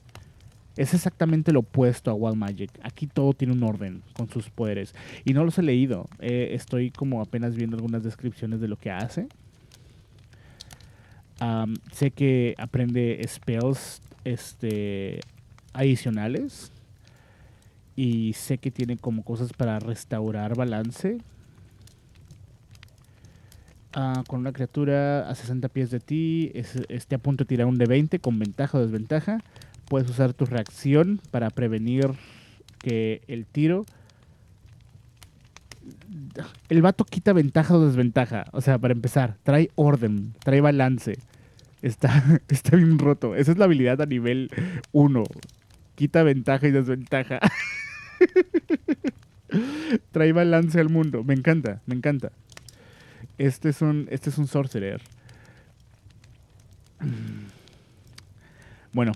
Es 0.76 0.94
exactamente 0.94 1.52
lo 1.52 1.60
opuesto 1.60 2.12
a 2.12 2.14
Wild 2.14 2.36
Magic. 2.36 2.72
Aquí 2.82 3.08
todo 3.08 3.34
tiene 3.34 3.54
un 3.54 3.64
orden 3.64 4.02
con 4.16 4.30
sus 4.30 4.50
poderes. 4.50 4.94
Y 5.24 5.34
no 5.34 5.46
los 5.46 5.58
he 5.58 5.64
leído. 5.64 6.08
Eh, 6.20 6.50
estoy 6.52 6.92
como 6.92 7.22
apenas 7.22 7.56
viendo 7.56 7.78
algunas 7.78 8.04
descripciones 8.04 8.60
de 8.60 8.68
lo 8.68 8.78
que 8.78 8.92
hace. 8.92 9.28
sé 11.92 12.12
que 12.12 12.56
aprende 12.58 13.22
spells 13.28 14.02
este, 14.24 15.20
adicionales. 15.74 16.72
Y 17.96 18.34
sé 18.34 18.58
que 18.58 18.72
tiene 18.72 18.98
como 18.98 19.24
cosas 19.24 19.54
para 19.54 19.80
restaurar 19.80 20.56
balance 20.58 21.20
con 24.28 24.40
una 24.40 24.52
criatura 24.52 25.30
a 25.30 25.36
60 25.36 25.70
pies 25.70 25.92
de 25.92 26.00
ti, 26.00 26.52
esté 26.54 27.16
a 27.16 27.20
punto 27.20 27.44
de 27.44 27.48
tirar 27.48 27.68
un 27.68 27.78
de 27.78 27.86
20 27.86 28.20
con 28.20 28.40
ventaja 28.40 28.78
o 28.78 28.82
desventaja. 28.82 29.40
Puedes 29.88 30.10
usar 30.10 30.34
tu 30.34 30.46
reacción 30.46 31.20
para 31.32 31.50
prevenir 31.50 32.12
que 32.80 33.22
el 33.28 33.46
tiro... 33.46 33.86
El 36.70 36.82
vato 36.82 37.04
quita 37.04 37.34
ventaja 37.34 37.76
o 37.76 37.86
desventaja. 37.86 38.46
O 38.52 38.62
sea, 38.62 38.78
para 38.78 38.94
empezar, 38.94 39.38
trae 39.44 39.70
orden, 39.76 40.34
trae 40.44 40.62
balance. 40.62 41.18
Está, 41.82 42.42
está 42.48 42.78
bien 42.78 42.98
roto. 42.98 43.36
Esa 43.36 43.52
es 43.52 43.58
la 43.58 43.66
habilidad 43.66 44.02
a 44.02 44.06
nivel 44.06 44.50
1. 44.92 45.24
Quita 45.96 46.24
ventaja 46.24 46.68
y 46.68 46.72
desventaja. 46.72 47.40
trae 50.12 50.32
balance 50.32 50.80
al 50.80 50.90
mundo. 50.90 51.24
Me 51.24 51.34
encanta, 51.34 51.82
me 51.86 51.96
encanta. 51.96 52.32
Este 53.38 53.70
es 53.70 53.82
un, 53.82 54.08
este 54.12 54.30
es 54.30 54.38
un 54.38 54.48
sorcerer. 54.48 55.02
Bueno, 58.94 59.12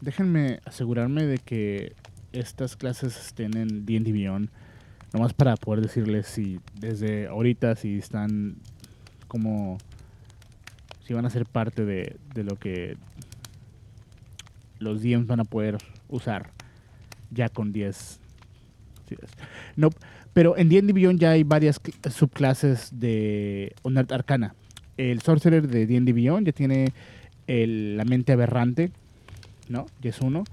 déjenme 0.00 0.60
asegurarme 0.64 1.26
de 1.26 1.38
que 1.38 1.94
estas 2.32 2.76
clases 2.76 3.18
estén 3.18 3.56
en 3.56 3.84
D&D 3.84 4.12
Beyond. 4.12 4.48
Nomás 5.12 5.34
para 5.34 5.56
poder 5.56 5.82
decirles 5.82 6.26
si 6.26 6.60
desde 6.78 7.26
ahorita 7.26 7.76
si 7.76 7.98
están 7.98 8.56
como... 9.28 9.78
Si 11.04 11.12
van 11.12 11.26
a 11.26 11.30
ser 11.30 11.44
parte 11.44 11.84
de, 11.84 12.16
de 12.34 12.44
lo 12.44 12.56
que 12.56 12.96
los 14.78 15.02
DMs 15.02 15.26
van 15.26 15.40
a 15.40 15.44
poder 15.44 15.78
usar 16.08 16.50
ya 17.30 17.48
con 17.48 17.72
10. 17.72 18.20
No, 19.76 19.90
pero 20.32 20.56
en 20.56 20.68
D&D 20.68 20.92
Beyond 20.92 21.18
ya 21.18 21.32
hay 21.32 21.42
varias 21.42 21.80
subclases 22.10 22.90
de 22.98 23.74
Unart 23.82 24.12
Arcana. 24.12 24.54
El 24.96 25.20
Sorcerer 25.22 25.66
de 25.66 25.86
D&D 25.86 26.12
Beyond 26.12 26.46
ya 26.46 26.52
tiene 26.52 26.92
la 27.46 28.04
mente 28.04 28.32
aberrante, 28.32 28.92
¿no? 29.68 29.86
Ya 30.00 30.10
es 30.10 30.20
uno. 30.20 30.44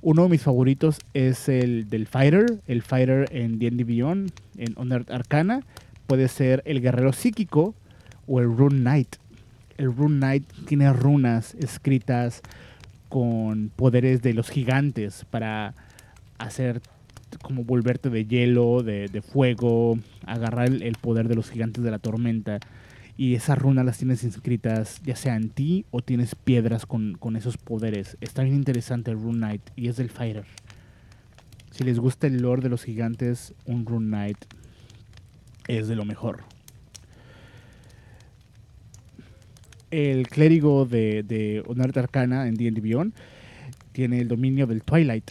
Uno 0.00 0.24
de 0.24 0.28
mis 0.30 0.42
favoritos 0.42 0.98
es 1.14 1.48
el 1.48 1.88
del 1.88 2.06
Fighter. 2.06 2.58
El 2.66 2.82
Fighter 2.82 3.28
en 3.30 3.60
D&D 3.60 3.84
Beyond, 3.84 4.32
en 4.58 4.74
Unart 4.76 5.10
Arcana, 5.10 5.60
puede 6.08 6.26
ser 6.26 6.62
el 6.66 6.80
guerrero 6.80 7.12
psíquico 7.12 7.74
o 8.26 8.40
el 8.40 8.46
Rune 8.46 8.80
Knight. 8.80 9.16
El 9.78 9.94
Rune 9.94 10.16
Knight 10.16 10.44
tiene 10.66 10.92
runas 10.92 11.54
escritas 11.54 12.42
con 13.08 13.70
poderes 13.76 14.22
de 14.22 14.34
los 14.34 14.50
gigantes 14.50 15.24
para 15.30 15.74
hacer 16.38 16.80
como 17.38 17.64
volverte 17.64 18.10
de 18.10 18.24
hielo, 18.26 18.82
de, 18.82 19.22
fuego, 19.22 19.98
agarrar 20.26 20.68
el, 20.68 20.96
poder 21.00 21.28
de 21.28 21.34
los 21.34 21.50
gigantes 21.50 21.82
de 21.84 21.90
la 21.90 21.98
tormenta. 21.98 22.60
Y 23.16 23.34
esas 23.34 23.58
runas 23.58 23.84
las 23.84 23.98
tienes 23.98 24.24
inscritas 24.24 25.00
ya 25.04 25.16
sea 25.16 25.36
en 25.36 25.50
ti 25.50 25.84
o 25.90 26.00
tienes 26.00 26.34
piedras 26.34 26.86
con, 26.86 27.36
esos 27.36 27.56
poderes. 27.56 28.16
Está 28.20 28.42
bien 28.42 28.56
interesante 28.56 29.10
el 29.10 29.18
Rune 29.18 29.38
Knight 29.38 29.62
y 29.76 29.88
es 29.88 29.96
del 29.96 30.10
Fighter. 30.10 30.44
Si 31.70 31.84
les 31.84 31.98
gusta 31.98 32.26
el 32.26 32.42
lore 32.42 32.62
de 32.62 32.68
los 32.68 32.84
gigantes, 32.84 33.54
un 33.64 33.86
Rune 33.86 34.08
Knight 34.08 34.38
es 35.68 35.88
de 35.88 35.96
lo 35.96 36.04
mejor. 36.04 36.44
El 39.90 40.26
clérigo 40.28 40.86
de, 40.86 41.22
de 41.22 41.62
Arcana 41.96 42.48
en 42.48 42.54
D&D 42.54 42.80
Beyond 42.80 43.12
tiene 43.92 44.20
el 44.20 44.28
dominio 44.28 44.66
del 44.66 44.82
Twilight 44.82 45.30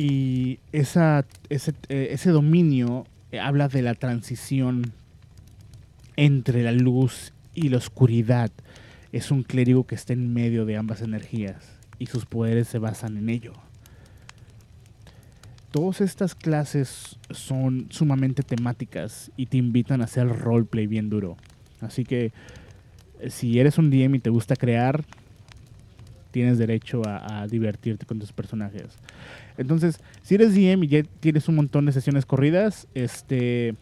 y 0.00 0.60
ese, 0.72 1.24
eh, 1.50 2.08
ese 2.12 2.30
dominio 2.30 3.06
eh, 3.32 3.38
habla 3.38 3.68
de 3.68 3.82
la 3.82 3.92
transición 3.92 4.94
entre 6.16 6.62
la 6.62 6.72
luz 6.72 7.34
y 7.54 7.68
la 7.68 7.76
oscuridad. 7.76 8.50
Es 9.12 9.30
un 9.30 9.42
clérigo 9.42 9.86
que 9.86 9.96
está 9.96 10.14
en 10.14 10.32
medio 10.32 10.64
de 10.64 10.78
ambas 10.78 11.02
energías 11.02 11.76
y 11.98 12.06
sus 12.06 12.24
poderes 12.24 12.66
se 12.66 12.78
basan 12.78 13.18
en 13.18 13.28
ello. 13.28 13.52
Todas 15.70 16.00
estas 16.00 16.34
clases 16.34 17.18
son 17.28 17.88
sumamente 17.90 18.42
temáticas 18.42 19.30
y 19.36 19.46
te 19.46 19.58
invitan 19.58 20.00
a 20.00 20.04
hacer 20.04 20.26
roleplay 20.28 20.86
bien 20.86 21.10
duro. 21.10 21.36
Así 21.82 22.04
que 22.04 22.32
eh, 23.20 23.28
si 23.28 23.60
eres 23.60 23.76
un 23.76 23.90
DM 23.90 24.14
y 24.14 24.20
te 24.20 24.30
gusta 24.30 24.56
crear, 24.56 25.04
tienes 26.30 26.58
derecho 26.58 27.02
a, 27.04 27.46
divertirte 27.48 28.06
con 28.06 28.18
tus 28.18 28.32
personajes. 28.32 28.98
Entonces, 29.56 30.00
si 30.22 30.36
eres 30.36 30.54
DM 30.54 30.84
y 30.84 30.88
ya 30.88 31.02
tienes 31.20 31.48
un 31.48 31.56
montón 31.56 31.86
de 31.86 31.92
sesiones 31.92 32.26
corridas, 32.26 32.86
este, 32.94 33.74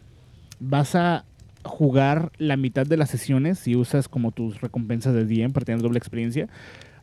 vas 0.59 0.95
a 0.95 1.25
jugar 1.63 2.31
la 2.37 2.57
mitad 2.57 2.85
de 2.85 2.97
las 2.97 3.09
sesiones 3.09 3.59
si 3.59 3.75
usas 3.75 4.07
como 4.07 4.31
tus 4.31 4.61
recompensas 4.61 5.13
de 5.13 5.25
DM 5.25 5.51
para 5.51 5.65
tener 5.65 5.81
doble 5.81 5.97
experiencia. 5.97 6.47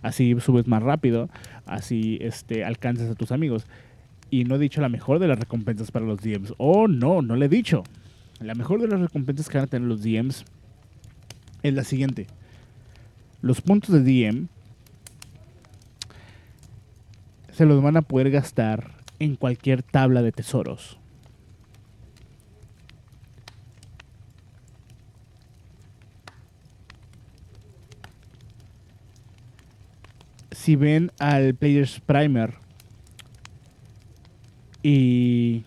Así 0.02 0.36
subes 0.40 0.66
más 0.66 0.82
rápido, 0.82 1.28
así 1.64 2.18
este, 2.20 2.64
alcanzas 2.64 3.10
a 3.10 3.14
tus 3.14 3.32
amigos. 3.32 3.66
Y 4.30 4.44
no 4.44 4.56
he 4.56 4.58
dicho 4.58 4.80
la 4.80 4.88
mejor 4.88 5.18
de 5.18 5.28
las 5.28 5.38
recompensas 5.38 5.90
para 5.90 6.04
los 6.04 6.20
DMs. 6.20 6.54
Oh, 6.58 6.88
no, 6.88 7.22
no 7.22 7.36
le 7.36 7.46
he 7.46 7.48
dicho. 7.48 7.84
La 8.40 8.54
mejor 8.54 8.80
de 8.80 8.88
las 8.88 9.00
recompensas 9.00 9.48
que 9.48 9.58
van 9.58 9.66
a 9.66 9.70
tener 9.70 9.88
los 9.88 10.02
DMs 10.02 10.44
es 11.62 11.74
la 11.74 11.84
siguiente. 11.84 12.26
Los 13.40 13.60
puntos 13.60 13.92
de 13.92 14.02
DM 14.02 14.48
se 17.56 17.64
los 17.64 17.82
van 17.82 17.96
a 17.96 18.02
poder 18.02 18.30
gastar 18.30 18.90
en 19.18 19.34
cualquier 19.34 19.82
tabla 19.82 20.20
de 20.20 20.30
tesoros. 20.30 20.98
Si 30.50 30.76
ven 30.76 31.12
al 31.18 31.54
Player's 31.54 31.98
Primer 32.00 32.56
y 34.82 35.62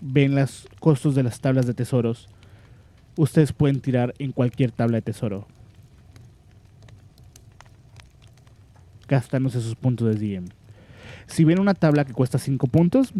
ven 0.00 0.36
los 0.36 0.68
costos 0.80 1.14
de 1.14 1.22
las 1.22 1.38
tablas 1.40 1.66
de 1.66 1.74
tesoros, 1.74 2.30
ustedes 3.14 3.52
pueden 3.52 3.82
tirar 3.82 4.14
en 4.18 4.32
cualquier 4.32 4.72
tabla 4.72 4.96
de 4.96 5.02
tesoro. 5.02 5.46
Gastándose 9.06 9.60
sus 9.60 9.74
puntos 9.74 10.08
de 10.08 10.14
DM. 10.14 10.48
Si 11.26 11.44
ven 11.44 11.60
una 11.60 11.74
tabla 11.74 12.04
que 12.04 12.12
cuesta 12.12 12.38
5 12.38 12.66
puntos, 12.66 13.12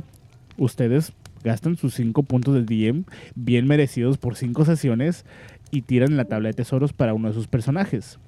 ustedes 0.57 1.12
gastan 1.44 1.77
sus 1.77 1.94
5 1.94 2.22
puntos 2.22 2.55
de 2.55 2.62
DM 2.62 3.05
bien 3.35 3.66
merecidos 3.66 4.18
por 4.18 4.37
5 4.37 4.64
sesiones 4.64 5.24
y 5.70 5.83
tiran 5.83 6.16
la 6.16 6.24
tabla 6.24 6.48
de 6.48 6.55
tesoros 6.55 6.92
para 6.92 7.14
uno 7.14 7.29
de 7.29 7.35
sus 7.35 7.46
personajes. 7.46 8.18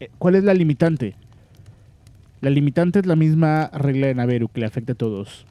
Eh, 0.00 0.10
¿Cuál 0.18 0.34
es 0.34 0.44
la 0.44 0.54
limitante? 0.54 1.14
La 2.40 2.50
limitante 2.50 2.98
es 2.98 3.06
la 3.06 3.16
misma 3.16 3.70
regla 3.72 4.06
de 4.06 4.14
Naveru 4.14 4.48
que 4.48 4.60
le 4.60 4.66
afecta 4.66 4.92
a 4.92 4.96
todos. 4.96 5.46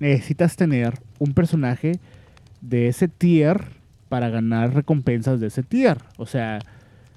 Necesitas 0.00 0.56
tener 0.56 0.94
un 1.18 1.32
personaje 1.32 1.98
de 2.60 2.88
ese 2.88 3.08
tier 3.08 3.64
para 4.08 4.28
ganar 4.28 4.74
recompensas 4.74 5.40
de 5.40 5.48
ese 5.48 5.62
tier. 5.62 5.98
O 6.16 6.26
sea, 6.26 6.60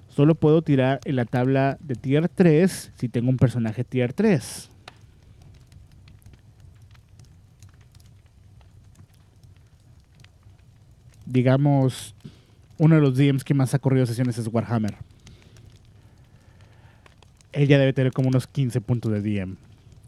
solo 0.10 0.36
puedo 0.36 0.62
tirar 0.62 1.00
en 1.06 1.16
la 1.16 1.26
tabla 1.26 1.78
de 1.82 1.96
tier 1.96 2.30
3 2.30 2.94
si 2.96 3.10
tengo 3.10 3.30
un 3.30 3.38
personaje 3.38 3.84
tier 3.84 4.14
3. 4.14 4.71
Digamos, 11.32 12.14
uno 12.78 12.96
de 12.96 13.02
los 13.02 13.16
DMs 13.16 13.46
que 13.46 13.54
más 13.54 13.74
ha 13.74 13.80
corrido 13.80 14.06
sesiones 14.06 14.38
es 14.38 14.50
Warhammer. 14.52 14.96
Ella 17.54 17.80
debe 17.80 17.94
tener 17.94 18.12
como 18.12 18.28
unos 18.28 18.48
15 18.48 18.82
puntos 18.82 19.14
de 19.14 19.22
DM. 19.22 19.56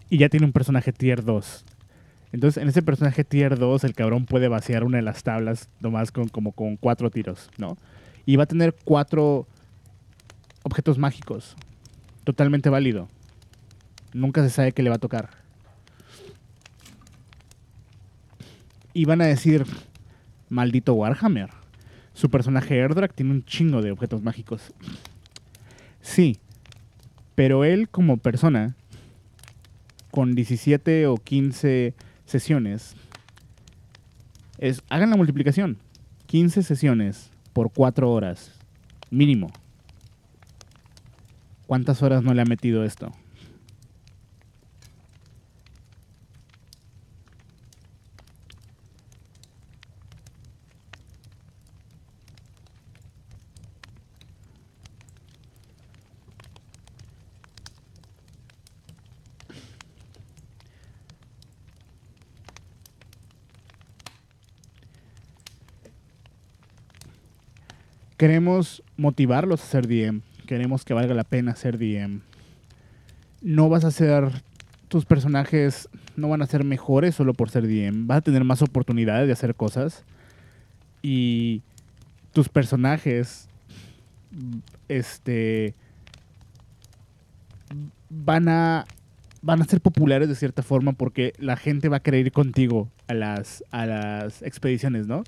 Y 0.10 0.18
ya 0.18 0.28
tiene 0.28 0.46
un 0.46 0.52
personaje 0.52 0.92
tier 0.92 1.24
2. 1.24 1.64
Entonces, 2.34 2.62
en 2.62 2.68
ese 2.68 2.82
personaje 2.82 3.24
tier 3.24 3.58
2, 3.58 3.86
el 3.86 3.94
cabrón 3.94 4.26
puede 4.26 4.50
vaciar 4.50 4.84
una 4.84 4.98
de 4.98 5.04
las 5.04 5.24
tablas 5.24 5.70
nomás 5.80 6.12
con, 6.12 6.28
como 6.28 6.52
con 6.52 6.76
cuatro 6.76 7.10
tiros, 7.10 7.50
¿no? 7.58 7.78
Y 8.26 8.36
va 8.36 8.44
a 8.44 8.48
tener 8.48 8.76
cuatro 8.84 9.48
objetos 10.64 10.98
mágicos. 10.98 11.56
Totalmente 12.26 12.70
válido. 12.70 13.08
Nunca 14.12 14.44
se 14.44 14.50
sabe 14.50 14.74
qué 14.74 14.84
le 14.84 14.90
va 14.90 14.98
a 14.98 15.00
tocar. 15.00 15.30
Y 18.94 19.06
van 19.06 19.22
a 19.22 19.26
decir, 19.26 19.66
maldito 20.54 20.94
Warhammer. 20.94 21.50
Su 22.14 22.30
personaje 22.30 22.78
Erdrak 22.78 23.14
tiene 23.14 23.32
un 23.32 23.44
chingo 23.44 23.82
de 23.82 23.92
objetos 23.92 24.22
mágicos. 24.22 24.72
Sí, 26.02 26.38
pero 27.36 27.64
él 27.64 27.90
como 27.90 28.18
persona, 28.18 28.76
con 30.12 30.36
17 30.36 31.08
o 31.08 31.16
15 31.16 31.96
sesiones, 32.26 32.96
es, 34.60 34.82
hagan 34.90 35.10
la 35.10 35.18
multiplicación. 35.18 35.78
15 36.28 36.64
sesiones 36.64 37.32
por 37.52 37.72
4 37.72 38.12
horas, 38.12 38.52
mínimo. 39.10 39.52
¿Cuántas 41.66 42.04
horas 42.04 42.24
no 42.24 42.34
le 42.34 42.42
ha 42.42 42.46
metido 42.46 42.84
esto? 42.84 43.12
Queremos 68.24 68.82
motivarlos 68.96 69.62
a 69.62 69.66
ser 69.66 69.86
DM. 69.86 70.22
Queremos 70.48 70.86
que 70.86 70.94
valga 70.94 71.14
la 71.14 71.26
pena 71.26 71.58
ser 71.58 71.78
DM. 71.78 72.22
No 73.42 73.68
vas 73.68 73.84
a 73.84 73.92
ser. 73.92 74.32
Tus 74.88 75.04
personajes 75.04 75.90
no 76.16 76.30
van 76.30 76.42
a 76.42 76.46
ser 76.46 76.64
mejores 76.64 77.16
solo 77.16 77.34
por 77.34 77.50
ser 77.50 77.68
DM. 77.68 78.08
Vas 78.08 78.20
a 78.20 78.22
tener 78.22 78.46
más 78.46 78.62
oportunidades 78.62 79.28
de 79.28 79.34
hacer 79.34 79.56
cosas. 79.56 80.06
Y 81.02 81.64
tus 82.32 82.48
personajes. 82.48 83.50
Este. 84.88 85.76
Van 88.10 88.48
a. 88.48 88.86
Van 89.42 89.62
a 89.62 89.66
ser 89.66 89.82
populares 89.82 90.30
de 90.30 90.36
cierta 90.36 90.64
forma 90.64 90.94
porque 90.94 91.34
la 91.40 91.58
gente 91.58 91.90
va 91.90 91.98
a 91.98 92.04
querer 92.04 92.28
ir 92.28 92.32
contigo 92.32 92.88
a 93.08 93.16
las, 93.16 93.66
a 93.72 93.86
las 93.86 94.42
expediciones, 94.44 95.08
¿no? 95.08 95.26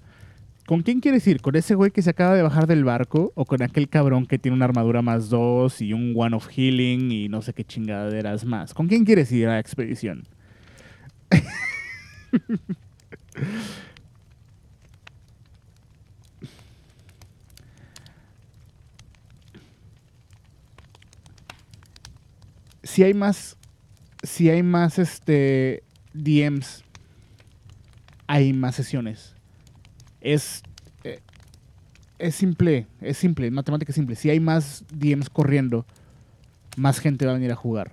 ¿Con 0.66 0.82
quién 0.82 1.00
quieres 1.00 1.28
ir? 1.28 1.42
¿Con 1.42 1.56
ese 1.56 1.76
güey 1.76 1.92
que 1.92 2.02
se 2.02 2.10
acaba 2.10 2.34
de 2.34 2.42
bajar 2.42 2.66
del 2.66 2.84
barco? 2.84 3.32
¿O 3.36 3.46
con 3.46 3.62
aquel 3.62 3.88
cabrón 3.88 4.26
que 4.26 4.40
tiene 4.40 4.56
una 4.56 4.66
armadura 4.66 5.04
más 5.04 5.30
dos 5.30 5.80
y 5.80 5.94
un 5.94 6.14
one 6.16 6.36
of 6.36 6.48
healing 6.48 7.12
y 7.12 7.30
no 7.30 7.44
sé 7.44 7.54
qué 7.54 7.64
chingaderas 7.64 8.46
más? 8.46 8.74
¿Con 8.74 8.88
quién 8.88 9.06
quieres 9.06 9.32
ir 9.32 9.48
a 9.48 9.52
la 9.52 9.60
expedición? 9.60 10.28
si 22.84 23.04
hay 23.04 23.14
más. 23.14 23.56
Si 24.24 24.50
hay 24.50 24.64
más 24.64 24.98
este. 24.98 25.84
DMs. 26.14 26.84
Hay 28.26 28.54
más 28.54 28.74
sesiones 28.74 29.35
es, 30.26 30.64
eh, 31.04 31.20
es 32.18 32.36
simple, 32.36 32.88
es 33.00 33.18
simple, 33.18 33.50
matemática 33.52 33.94
simple. 33.94 34.16
Si 34.16 34.30
hay 34.30 34.40
más 34.40 34.84
DMs 34.92 35.30
corriendo, 35.30 35.86
más 36.76 37.00
gente 37.00 37.26
va 37.26 37.32
a 37.32 37.36
venir 37.36 37.52
a 37.52 37.56
jugar. 37.56 37.92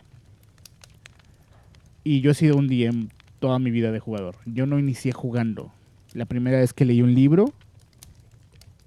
Y 2.04 2.20
yo 2.22 2.30
he 2.30 2.34
sido 2.34 2.56
un 2.56 2.68
DM 2.68 3.08
toda 3.38 3.58
mi 3.58 3.70
vida 3.70 3.92
de 3.92 4.00
jugador. 4.00 4.36
Yo 4.46 4.66
no 4.66 4.78
inicié 4.78 5.12
jugando. 5.12 5.72
La 6.14 6.24
primera 6.24 6.58
vez 6.58 6.72
que 6.72 6.84
leí 6.84 7.02
un 7.02 7.14
libro, 7.14 7.52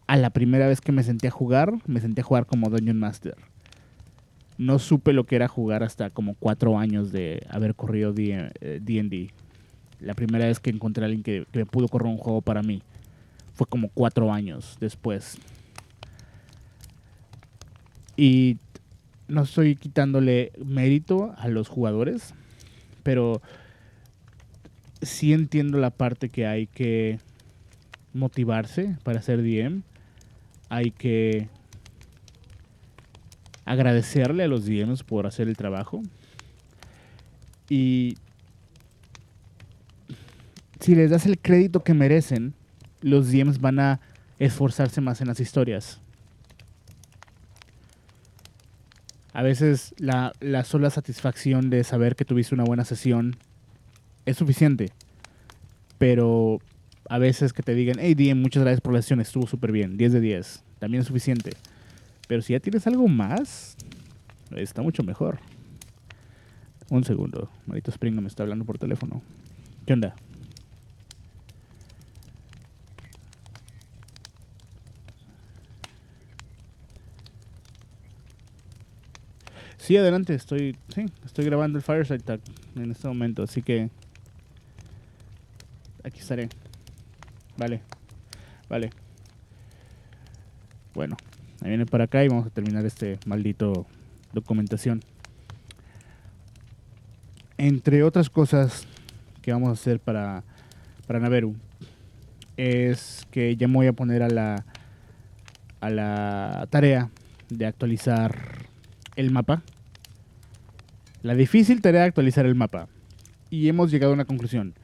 a 0.08 0.17
la 0.17 0.31
primera 0.31 0.67
vez 0.67 0.81
que 0.81 0.91
me 0.91 1.03
senté 1.03 1.27
a 1.27 1.31
jugar, 1.31 1.71
me 1.86 2.01
senté 2.01 2.21
a 2.21 2.23
jugar 2.23 2.47
como 2.47 2.69
Dungeon 2.69 2.97
Master. 2.97 3.36
No 4.58 4.79
supe 4.79 5.13
lo 5.13 5.25
que 5.25 5.36
era 5.36 5.47
jugar 5.47 5.84
hasta 5.84 6.10
como 6.10 6.34
cuatro 6.34 6.79
años 6.79 7.12
de 7.12 7.45
haber 7.49 7.75
corrido 7.75 8.12
D&D. 8.12 8.51
Eh, 8.62 9.29
la 9.99 10.13
primera 10.13 10.45
vez 10.45 10.60
que 10.60 10.71
encontré 10.71 11.03
a 11.03 11.05
alguien 11.05 11.23
que, 11.23 11.45
que 11.51 11.60
me 11.60 11.65
pudo 11.65 11.88
correr 11.88 12.08
un 12.08 12.17
juego 12.17 12.41
para 12.41 12.63
mí 12.63 12.81
fue 13.56 13.65
como 13.68 13.89
cuatro 13.89 14.32
años 14.32 14.78
después. 14.80 15.38
Y 18.18 18.58
no 19.28 19.44
estoy 19.44 19.76
quitándole 19.76 20.52
mérito 20.63 21.34
a 21.38 21.48
los 21.48 21.68
jugadores, 21.68 22.34
pero 23.04 23.41
sí 25.02 25.34
entiendo 25.34 25.80
la 25.80 25.89
parte 25.89 26.30
que 26.30 26.46
hay 26.46 26.68
que 26.68 27.20
motivarse 28.13 28.98
para 29.04 29.22
ser 29.22 29.41
DM. 29.41 29.84
Hay 30.70 30.91
que 30.91 31.50
agradecerle 33.65 34.44
a 34.44 34.48
los 34.48 34.65
DMs 34.65 35.04
por 35.04 35.28
hacer 35.28 35.48
el 35.48 35.58
trabajo. 35.58 36.02
Y 37.70 38.18
si 40.80 40.94
les 40.94 41.10
das 41.10 41.26
el 41.26 41.39
crédito 41.39 41.84
que 41.84 41.94
merecen, 41.94 42.54
los 43.06 43.32
DMs 43.32 43.62
van 43.62 43.80
a 43.80 44.00
esforzarse 44.39 45.00
más 45.00 45.22
en 45.22 45.28
las 45.28 45.39
historias. 45.39 46.02
A 49.32 49.44
veces 49.44 49.94
la, 50.00 50.34
sola 50.63 50.89
satisfacción 50.89 51.70
de 51.70 51.84
saber 51.84 52.15
que 52.15 52.26
tuviste 52.26 52.56
una 52.56 52.63
buena 52.63 52.84
sesión 52.84 53.38
es 54.26 54.38
suficiente. 54.38 54.89
Pero 56.00 56.60
a 57.08 57.20
veces 57.20 57.54
que 57.54 57.62
te 57.62 57.76
digan, 57.76 57.98
hey 58.00 58.15
DM, 58.15 58.41
muchas 58.41 58.63
gracias 58.63 58.82
por 58.82 58.94
la 58.94 59.04
sesión, 59.04 59.22
estuvo 59.22 59.46
súper 59.46 59.72
bien, 59.72 59.98
10 59.98 60.13
de 60.13 60.20
10, 60.22 60.63
también 60.80 61.02
es 61.02 61.08
suficiente. 61.08 61.52
Pero 62.28 62.41
si 62.41 62.54
ya 62.54 62.60
tienes 62.60 62.88
algo 62.88 63.08
más, 63.08 63.78
está 64.56 64.82
mucho 64.82 65.04
mejor. 65.04 65.38
Un 66.89 67.04
segundo, 67.04 67.52
Marito 67.68 67.91
Spring 67.91 68.20
me 68.20 68.28
está 68.28 68.41
hablando 68.41 68.65
por 68.65 68.80
teléfono. 68.80 69.22
¿Qué 69.86 69.94
onda? 69.94 70.15
Sí, 79.86 79.95
adelante, 79.98 80.34
estoy, 80.34 80.76
sí, 80.95 81.06
estoy 81.24 81.45
grabando 81.45 81.78
el 81.78 81.84
Fireside 81.84 82.17
Tag 82.17 82.39
en 82.76 82.89
este 82.89 83.08
momento, 83.08 83.43
así 83.43 83.62
que 83.62 83.91
aquí 86.04 86.21
estaré. 86.21 86.50
Vale, 87.56 87.82
vale. 88.67 88.89
Bueno, 90.95 91.15
ahí 91.62 91.69
viene 91.69 91.86
para 91.86 92.06
acá 92.06 92.24
y 92.24 92.30
vamos 92.30 92.48
a 92.48 92.50
terminar 92.50 92.84
este 92.84 93.19
maldito 93.28 93.86
documentación. 94.34 95.02
Entre 97.60 98.02
otras 98.02 98.32
cosas 98.32 98.88
que 99.43 99.54
vamos 99.54 99.69
a 99.69 99.74
hacer 99.74 100.00
para, 100.00 100.43
para 101.06 101.19
Naveru 101.19 101.56
es 102.58 103.28
que 103.30 103.56
ya 103.56 103.67
me 103.67 103.76
voy 103.76 103.86
a 103.86 103.93
poner 103.93 104.24
a 104.24 104.30
la, 104.30 104.65
a 105.80 105.89
la 105.91 106.67
tarea 106.71 107.12
de 107.50 107.67
actualizar 107.67 108.65
el 109.15 109.30
mapa. 109.30 109.62
La 111.26 111.34
difícil 111.34 111.82
tarea 111.82 112.02
de 112.02 112.08
actualizar 112.10 112.46
el 112.46 112.54
mapa. 112.54 112.88
Y 113.50 113.68
hemos 113.68 113.90
llegado 113.90 114.12
a 114.12 114.14
una 114.14 114.26
conclusión. 114.26 114.76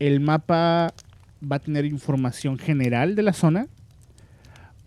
El 0.00 0.18
mapa 0.18 0.92
va 1.40 1.56
a 1.56 1.58
tener 1.60 1.84
información 1.84 2.58
general 2.58 3.14
de 3.14 3.22
la 3.22 3.32
zona, 3.32 3.68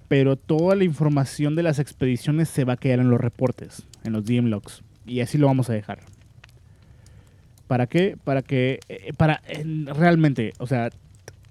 pero 0.09 0.35
toda 0.35 0.75
la 0.75 0.83
información 0.83 1.55
de 1.55 1.63
las 1.63 1.79
expediciones 1.79 2.49
se 2.49 2.65
va 2.65 2.73
a 2.73 2.75
quedar 2.75 2.99
en 2.99 3.09
los 3.09 3.21
reportes, 3.21 3.87
en 4.03 4.11
los 4.11 4.25
DM 4.25 4.49
logs. 4.49 4.83
Y 5.05 5.21
así 5.21 5.37
lo 5.37 5.47
vamos 5.47 5.69
a 5.69 5.73
dejar. 5.73 5.99
¿Para 7.67 7.87
qué? 7.87 8.17
Para 8.21 8.41
que, 8.41 8.81
eh, 8.89 9.13
para 9.15 9.41
realmente, 9.93 10.51
o 10.57 10.67
sea, 10.67 10.89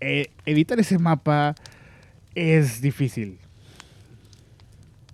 eh, 0.01 0.27
editar 0.45 0.79
ese 0.79 0.99
mapa 0.99 1.55
es 2.35 2.83
difícil. 2.83 3.39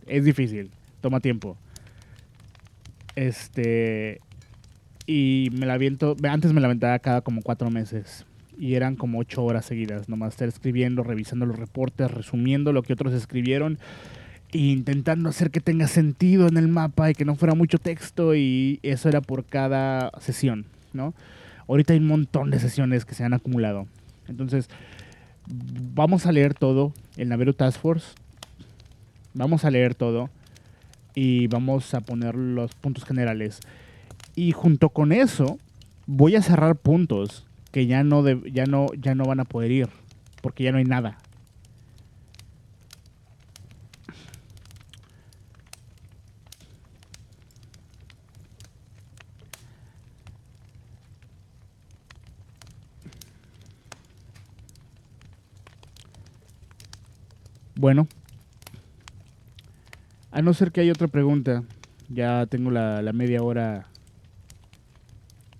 Es 0.08 0.24
difícil, 0.24 0.72
toma 1.00 1.20
tiempo. 1.20 1.56
Este, 3.16 4.20
y 5.06 5.48
me 5.52 5.66
la 5.66 5.74
aviento, 5.74 6.16
antes 6.22 6.52
me 6.52 6.60
la 6.60 6.66
aventaba 6.68 6.98
cada 6.98 7.20
como 7.20 7.42
cuatro 7.42 7.70
meses 7.70 8.24
y 8.58 8.74
eran 8.74 8.94
como 8.94 9.18
ocho 9.18 9.42
horas 9.42 9.64
seguidas, 9.64 10.08
nomás 10.08 10.34
estar 10.34 10.48
escribiendo, 10.48 11.02
revisando 11.02 11.46
los 11.46 11.58
reportes, 11.58 12.10
resumiendo 12.10 12.72
lo 12.72 12.82
que 12.82 12.92
otros 12.92 13.12
escribieron 13.14 13.78
e 14.52 14.58
intentando 14.58 15.28
hacer 15.28 15.50
que 15.50 15.60
tenga 15.60 15.88
sentido 15.88 16.46
en 16.46 16.56
el 16.56 16.68
mapa 16.68 17.10
y 17.10 17.14
que 17.14 17.24
no 17.24 17.36
fuera 17.36 17.54
mucho 17.54 17.78
texto 17.78 18.34
y 18.34 18.78
eso 18.82 19.08
era 19.08 19.20
por 19.20 19.44
cada 19.44 20.12
sesión, 20.20 20.66
¿no? 20.92 21.14
Ahorita 21.68 21.92
hay 21.92 22.00
un 22.00 22.08
montón 22.08 22.50
de 22.50 22.58
sesiones 22.58 23.04
que 23.04 23.14
se 23.14 23.24
han 23.24 23.32
acumulado. 23.32 23.86
Entonces, 24.28 24.68
vamos 25.94 26.26
a 26.26 26.32
leer 26.32 26.54
todo, 26.54 26.92
el 27.16 27.28
Naveru 27.28 27.54
Task 27.54 27.80
Force, 27.80 28.14
vamos 29.34 29.64
a 29.64 29.70
leer 29.70 29.94
todo 29.94 30.30
y 31.14 31.46
vamos 31.46 31.94
a 31.94 32.00
poner 32.00 32.34
los 32.34 32.74
puntos 32.74 33.04
generales. 33.04 33.60
Y 34.36 34.52
junto 34.52 34.90
con 34.90 35.12
eso, 35.12 35.58
voy 36.06 36.36
a 36.36 36.42
cerrar 36.42 36.76
puntos 36.76 37.46
que 37.72 37.86
ya 37.86 38.02
no, 38.02 38.26
ya 38.44 38.66
no, 38.66 38.86
ya 38.98 39.14
no 39.14 39.24
van 39.24 39.40
a 39.40 39.44
poder 39.44 39.70
ir, 39.70 39.88
porque 40.42 40.64
ya 40.64 40.72
no 40.72 40.78
hay 40.78 40.84
nada. 40.84 41.18
Bueno, 57.76 58.06
a 60.30 60.42
no 60.42 60.54
ser 60.54 60.72
que 60.72 60.80
haya 60.80 60.92
otra 60.92 61.08
pregunta, 61.08 61.64
ya 62.08 62.46
tengo 62.46 62.70
la, 62.70 63.10
media 63.12 63.42
hora 63.42 63.86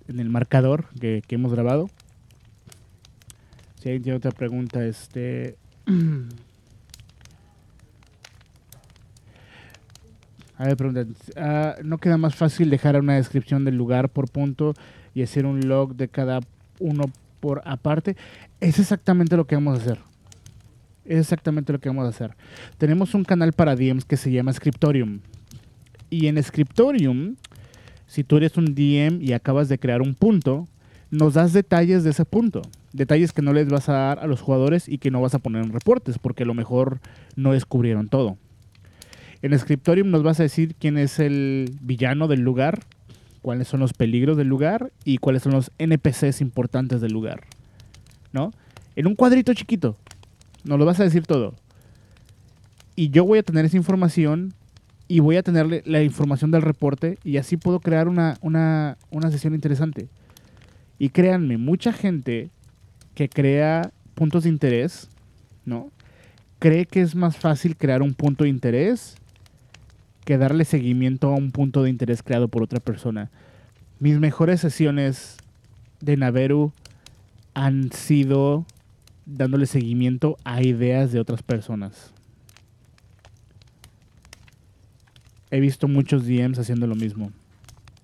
en 0.09 0.21
el 0.21 0.31
marcador 0.31 0.89
que, 1.01 1.23
que 1.27 1.35
hemos 1.37 1.53
grabado. 1.53 1.89
Si 3.81 3.89
alguien 3.89 4.03
tiene 4.03 4.17
otra 4.19 4.31
pregunta, 4.31 4.85
este. 4.85 5.57
A 10.59 10.65
ver, 10.65 10.77
pregunta. 10.77 11.07
Ah, 11.37 11.77
¿No 11.83 11.97
queda 11.97 12.19
más 12.19 12.35
fácil 12.35 12.69
dejar 12.69 13.01
una 13.01 13.15
descripción 13.15 13.65
del 13.65 13.77
lugar 13.77 14.11
por 14.11 14.31
punto 14.31 14.75
y 15.15 15.23
hacer 15.23 15.47
un 15.47 15.67
log 15.67 15.97
de 15.97 16.09
cada 16.09 16.41
uno 16.79 17.05
por 17.41 17.63
aparte? 17.65 18.15
Es 18.61 18.79
exactamente 18.79 19.39
lo 19.39 19.47
que 19.47 19.55
vamos 19.55 19.79
a 19.79 19.83
hacer. 19.83 20.10
Es 21.11 21.19
exactamente 21.19 21.73
lo 21.73 21.81
que 21.81 21.89
vamos 21.89 22.07
a 22.07 22.11
hacer. 22.11 22.37
Tenemos 22.79 23.15
un 23.15 23.25
canal 23.25 23.53
para 23.53 23.75
DMs 23.75 24.05
que 24.05 24.17
se 24.17 24.31
llama 24.31 24.53
Scriptorium. 24.53 25.19
Y 26.09 26.29
en 26.29 26.41
Scriptorium, 26.41 27.35
si 28.07 28.23
tú 28.23 28.37
eres 28.37 28.57
un 28.57 28.77
DM 28.77 29.21
y 29.21 29.33
acabas 29.33 29.69
de 29.69 29.81
crear 29.81 30.03
un 30.03 30.15
punto, 30.15 30.69
nos 31.11 31.35
das 31.35 31.53
detalles 31.53 32.05
de 32.05 32.11
ese 32.11 32.25
punto. 32.25 32.63
Detalles 32.93 33.33
que 33.33 33.43
no 33.43 33.53
les 33.53 33.69
vas 33.69 33.89
a 33.89 33.93
dar 33.95 34.19
a 34.21 34.29
los 34.29 34.41
jugadores 34.41 34.89
y 34.89 34.99
que 34.99 35.11
no 35.11 35.21
vas 35.21 35.35
a 35.35 35.41
poner 35.41 35.65
en 35.65 35.73
reportes, 35.73 36.17
porque 36.21 36.45
a 36.45 36.47
lo 36.47 36.55
mejor 36.55 37.01
no 37.35 37.55
descubrieron 37.55 38.07
todo. 38.07 38.39
En 39.43 39.59
Scriptorium 39.59 40.13
nos 40.13 40.23
vas 40.23 40.39
a 40.39 40.45
decir 40.45 40.77
quién 40.79 40.97
es 40.97 41.19
el 41.19 41.77
villano 41.81 42.29
del 42.29 42.43
lugar, 42.43 42.85
cuáles 43.43 43.67
son 43.67 43.81
los 43.81 43.95
peligros 43.95 44.37
del 44.37 44.47
lugar 44.47 44.93
y 45.05 45.19
cuáles 45.19 45.43
son 45.43 45.55
los 45.55 45.73
NPCs 45.79 46.41
importantes 46.41 47.01
del 47.01 47.11
lugar. 47.11 47.43
¿No? 48.33 48.53
En 48.95 49.09
un 49.09 49.17
cuadrito 49.17 49.53
chiquito. 49.55 49.97
Nos 50.65 50.79
lo 50.79 50.85
vas 50.85 51.01
a 51.01 51.05
decir 51.05 51.27
todo. 51.27 51.55
Y 52.97 53.11
yo 53.11 53.25
voy 53.25 53.39
a 53.39 53.43
tener 53.43 53.65
esa 53.65 53.77
información 53.77 54.55
y 55.09 55.21
voy 55.21 55.37
a 55.37 55.43
tener 55.43 55.83
la 55.87 56.03
información 56.03 56.51
del 56.51 56.63
reporte 56.63 57.19
y 57.25 57.37
así 57.37 57.57
puedo 57.57 57.81
crear 57.81 58.09
una, 58.09 58.37
una, 58.43 58.97
una 59.11 59.31
sesión 59.31 59.55
interesante. 59.55 60.09
Y 60.99 61.09
créanme, 61.09 61.57
mucha 61.57 61.93
gente 61.93 62.51
que 63.15 63.29
crea 63.29 63.91
puntos 64.15 64.45
de 64.45 64.51
interés, 64.51 65.09
¿no? 65.65 65.91
Cree 66.59 66.85
que 66.85 67.01
es 67.01 67.15
más 67.15 67.37
fácil 67.39 67.77
crear 67.77 68.03
un 68.03 68.15
punto 68.15 68.45
de 68.45 68.51
interés 68.51 69.17
que 70.25 70.39
darle 70.39 70.65
seguimiento 70.65 71.29
a 71.29 71.35
un 71.35 71.51
punto 71.51 71.83
de 71.83 71.91
interés 71.91 72.23
creado 72.23 72.49
por 72.49 72.63
otra 72.63 72.81
persona. 72.81 73.31
Mis 73.99 74.19
mejores 74.19 74.61
sesiones 74.61 75.39
de 76.01 76.17
Naveru 76.17 76.73
han 77.55 77.91
sido 77.93 78.65
dándole 79.37 79.67
seguimiento 79.67 80.37
a 80.45 80.63
ideas 80.63 81.13
de 81.13 81.21
otras 81.21 81.43
personas. 81.43 82.13
He 85.51 85.61
visto 85.61 85.89
muchos 85.89 86.27
DMs 86.27 86.59
haciendo 86.59 86.87
lo 86.87 86.95
mismo. 86.95 87.33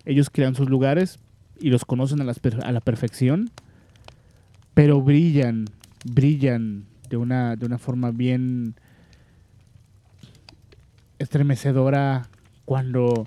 Ellos 0.05 0.29
crean 0.29 0.55
sus 0.55 0.69
lugares, 0.69 1.19
y 1.59 1.69
los 1.69 1.85
conocen 1.85 2.21
a, 2.21 2.71
la 2.71 2.81
perfección, 2.81 3.49
pero 4.73 5.01
brillan, 5.01 5.65
brillan 6.05 6.85
de 7.09 7.17
una, 7.17 7.55
de 7.55 7.65
una 7.65 7.77
forma 7.77 8.11
bien 8.11 8.75
estremecedora 11.19 12.27
cuando 12.65 13.25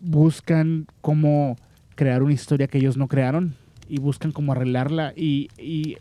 buscan 0.00 0.86
cómo 1.00 1.56
crear 1.94 2.22
una 2.22 2.34
historia 2.34 2.68
que 2.68 2.78
ellos 2.78 2.96
no 2.96 3.08
crearon 3.08 3.54
y 3.88 3.98
buscan 3.98 4.32
cómo 4.32 4.52
arreglarla 4.52 5.12
y, 5.16 5.48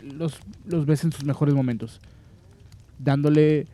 los, 0.02 0.40
los 0.66 0.86
ves 0.86 1.04
en 1.04 1.12
sus 1.12 1.24
mejores 1.24 1.56
momentos, 1.56 2.00
dándole 3.00 3.66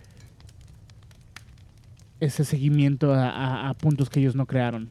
ese 2.19 2.45
seguimiento 2.45 3.13
a 3.13 3.73
puntos 3.80 4.10
que 4.10 4.19
ellos 4.19 4.36
no 4.36 4.45
crearon. 4.45 4.89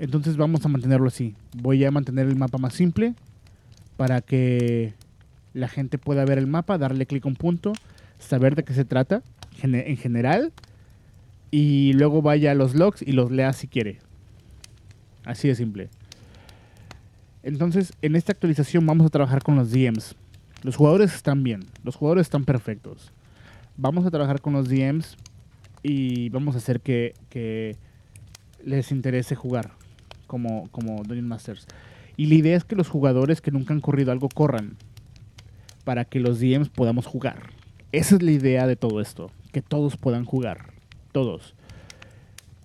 Entonces 0.00 0.38
vamos 0.38 0.64
a 0.64 0.68
mantenerlo 0.68 1.08
así. 1.08 1.34
Voy 1.54 1.84
a 1.84 1.90
mantener 1.90 2.26
el 2.26 2.34
mapa 2.34 2.56
más 2.56 2.72
simple 2.72 3.14
para 3.98 4.22
que 4.22 4.94
la 5.52 5.68
gente 5.68 5.98
pueda 5.98 6.24
ver 6.24 6.38
el 6.38 6.46
mapa, 6.46 6.78
darle 6.78 7.04
clic 7.04 7.26
a 7.26 7.28
un 7.28 7.36
punto, 7.36 7.74
saber 8.18 8.56
de 8.56 8.64
qué 8.64 8.72
se 8.72 8.86
trata 8.86 9.22
en 9.62 9.96
general 9.98 10.54
y 11.50 11.92
luego 11.92 12.22
vaya 12.22 12.52
a 12.52 12.54
los 12.54 12.74
logs 12.74 13.02
y 13.02 13.12
los 13.12 13.30
lea 13.30 13.52
si 13.52 13.68
quiere. 13.68 13.98
Así 15.24 15.48
de 15.48 15.54
simple. 15.54 15.88
Entonces, 17.42 17.92
en 18.02 18.16
esta 18.16 18.32
actualización 18.32 18.84
vamos 18.86 19.06
a 19.06 19.10
trabajar 19.10 19.42
con 19.42 19.56
los 19.56 19.70
DMs. 19.70 20.14
Los 20.62 20.76
jugadores 20.76 21.14
están 21.14 21.42
bien, 21.42 21.64
los 21.84 21.96
jugadores 21.96 22.26
están 22.26 22.44
perfectos. 22.44 23.12
Vamos 23.76 24.04
a 24.04 24.10
trabajar 24.10 24.40
con 24.40 24.52
los 24.52 24.68
DMs 24.68 25.16
y 25.82 26.28
vamos 26.28 26.54
a 26.54 26.58
hacer 26.58 26.80
que, 26.80 27.14
que 27.30 27.76
les 28.62 28.92
interese 28.92 29.34
jugar 29.34 29.72
como, 30.26 30.68
como 30.70 31.02
Dungeon 31.02 31.26
Masters. 31.28 31.66
Y 32.16 32.26
la 32.26 32.34
idea 32.34 32.56
es 32.56 32.64
que 32.64 32.76
los 32.76 32.88
jugadores 32.88 33.40
que 33.40 33.50
nunca 33.50 33.72
han 33.72 33.80
corrido 33.80 34.12
algo 34.12 34.28
corran 34.28 34.76
para 35.84 36.04
que 36.04 36.20
los 36.20 36.40
DMs 36.40 36.68
podamos 36.68 37.06
jugar. 37.06 37.50
Esa 37.92 38.16
es 38.16 38.22
la 38.22 38.30
idea 38.30 38.66
de 38.66 38.76
todo 38.76 39.00
esto, 39.00 39.30
que 39.52 39.62
todos 39.62 39.96
puedan 39.96 40.24
jugar, 40.24 40.72
todos. 41.12 41.54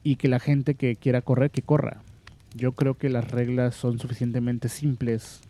Y 0.04 0.18
que 0.18 0.28
la 0.28 0.40
gente 0.40 0.76
que 0.76 0.96
quiera 0.96 1.22
correr, 1.22 1.50
que 1.50 1.62
corra. 1.62 2.02
Yo 2.56 2.72
creo 2.72 2.98
que 2.98 3.10
las 3.10 3.30
reglas 3.30 3.76
son 3.76 4.00
suficientemente 4.00 4.70
simples 4.70 5.42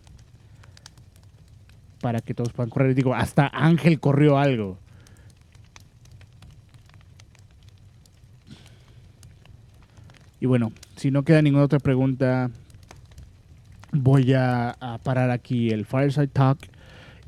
para 2.00 2.20
que 2.20 2.34
todos 2.34 2.52
puedan 2.52 2.68
correr. 2.68 2.94
Digo, 2.94 3.14
hasta 3.14 3.48
Ángel 3.52 4.00
corrió 4.00 4.38
algo. 4.38 4.78
Y 10.40 10.46
bueno, 10.46 10.72
si 10.96 11.12
no 11.12 11.22
queda 11.22 11.42
ninguna 11.42 11.64
otra 11.64 11.78
pregunta, 11.78 12.50
voy 13.92 14.32
a, 14.34 14.76
parar 15.02 15.30
aquí 15.30 15.70
el 15.70 15.86
Fireside 15.86 16.28
Talk 16.28 16.58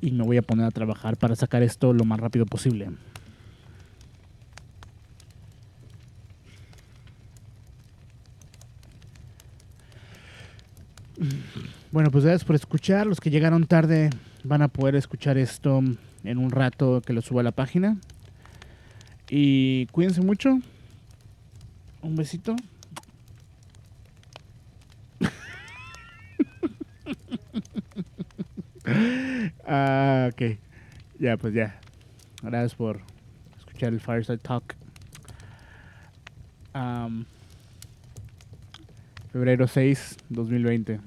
y 0.01 0.11
me 0.11 0.25
voy 0.25 0.37
a 0.39 0.43
poner 0.43 0.67
a 0.67 0.71
trabajar 0.71 1.17
para 1.17 1.37
sacar 1.37 1.63
esto 1.63 1.93
lo 1.93 2.05
más 2.05 2.19
rápido 2.19 2.47
posible. 2.47 2.91
Bueno, 11.91 12.11
pues 12.11 12.25
gracias 12.25 12.45
por 12.45 12.55
escuchar. 12.55 13.07
Los 13.07 13.21
que 13.21 13.31
llegaron 13.31 13.67
tarde 13.67 14.11
van 14.45 14.63
a 14.63 14.69
poder 14.69 14.95
escuchar 14.95 15.39
esto 15.39 15.83
en 16.25 16.39
un 16.39 16.51
rato 16.51 17.03
que 17.05 17.13
lo 17.13 17.23
suba 17.23 17.41
a 17.41 17.45
la 17.45 17.53
página. 17.53 17.97
Y 19.29 19.87
cuídense 19.87 20.21
mucho. 20.21 20.61
Un 22.03 22.15
besito. 22.15 22.55
ah, 29.67 30.31
ok. 30.33 30.43
Ya, 31.19 31.37
pues 31.37 31.55
ya. 31.55 31.81
Gracias 32.43 32.75
por 32.75 33.01
escuchar 33.59 33.93
el 33.93 34.01
Fireside 34.01 34.39
Talk. 34.39 34.77
Am, 36.73 37.27
febrero 39.33 39.67
6, 39.67 40.17
2020. 40.31 40.99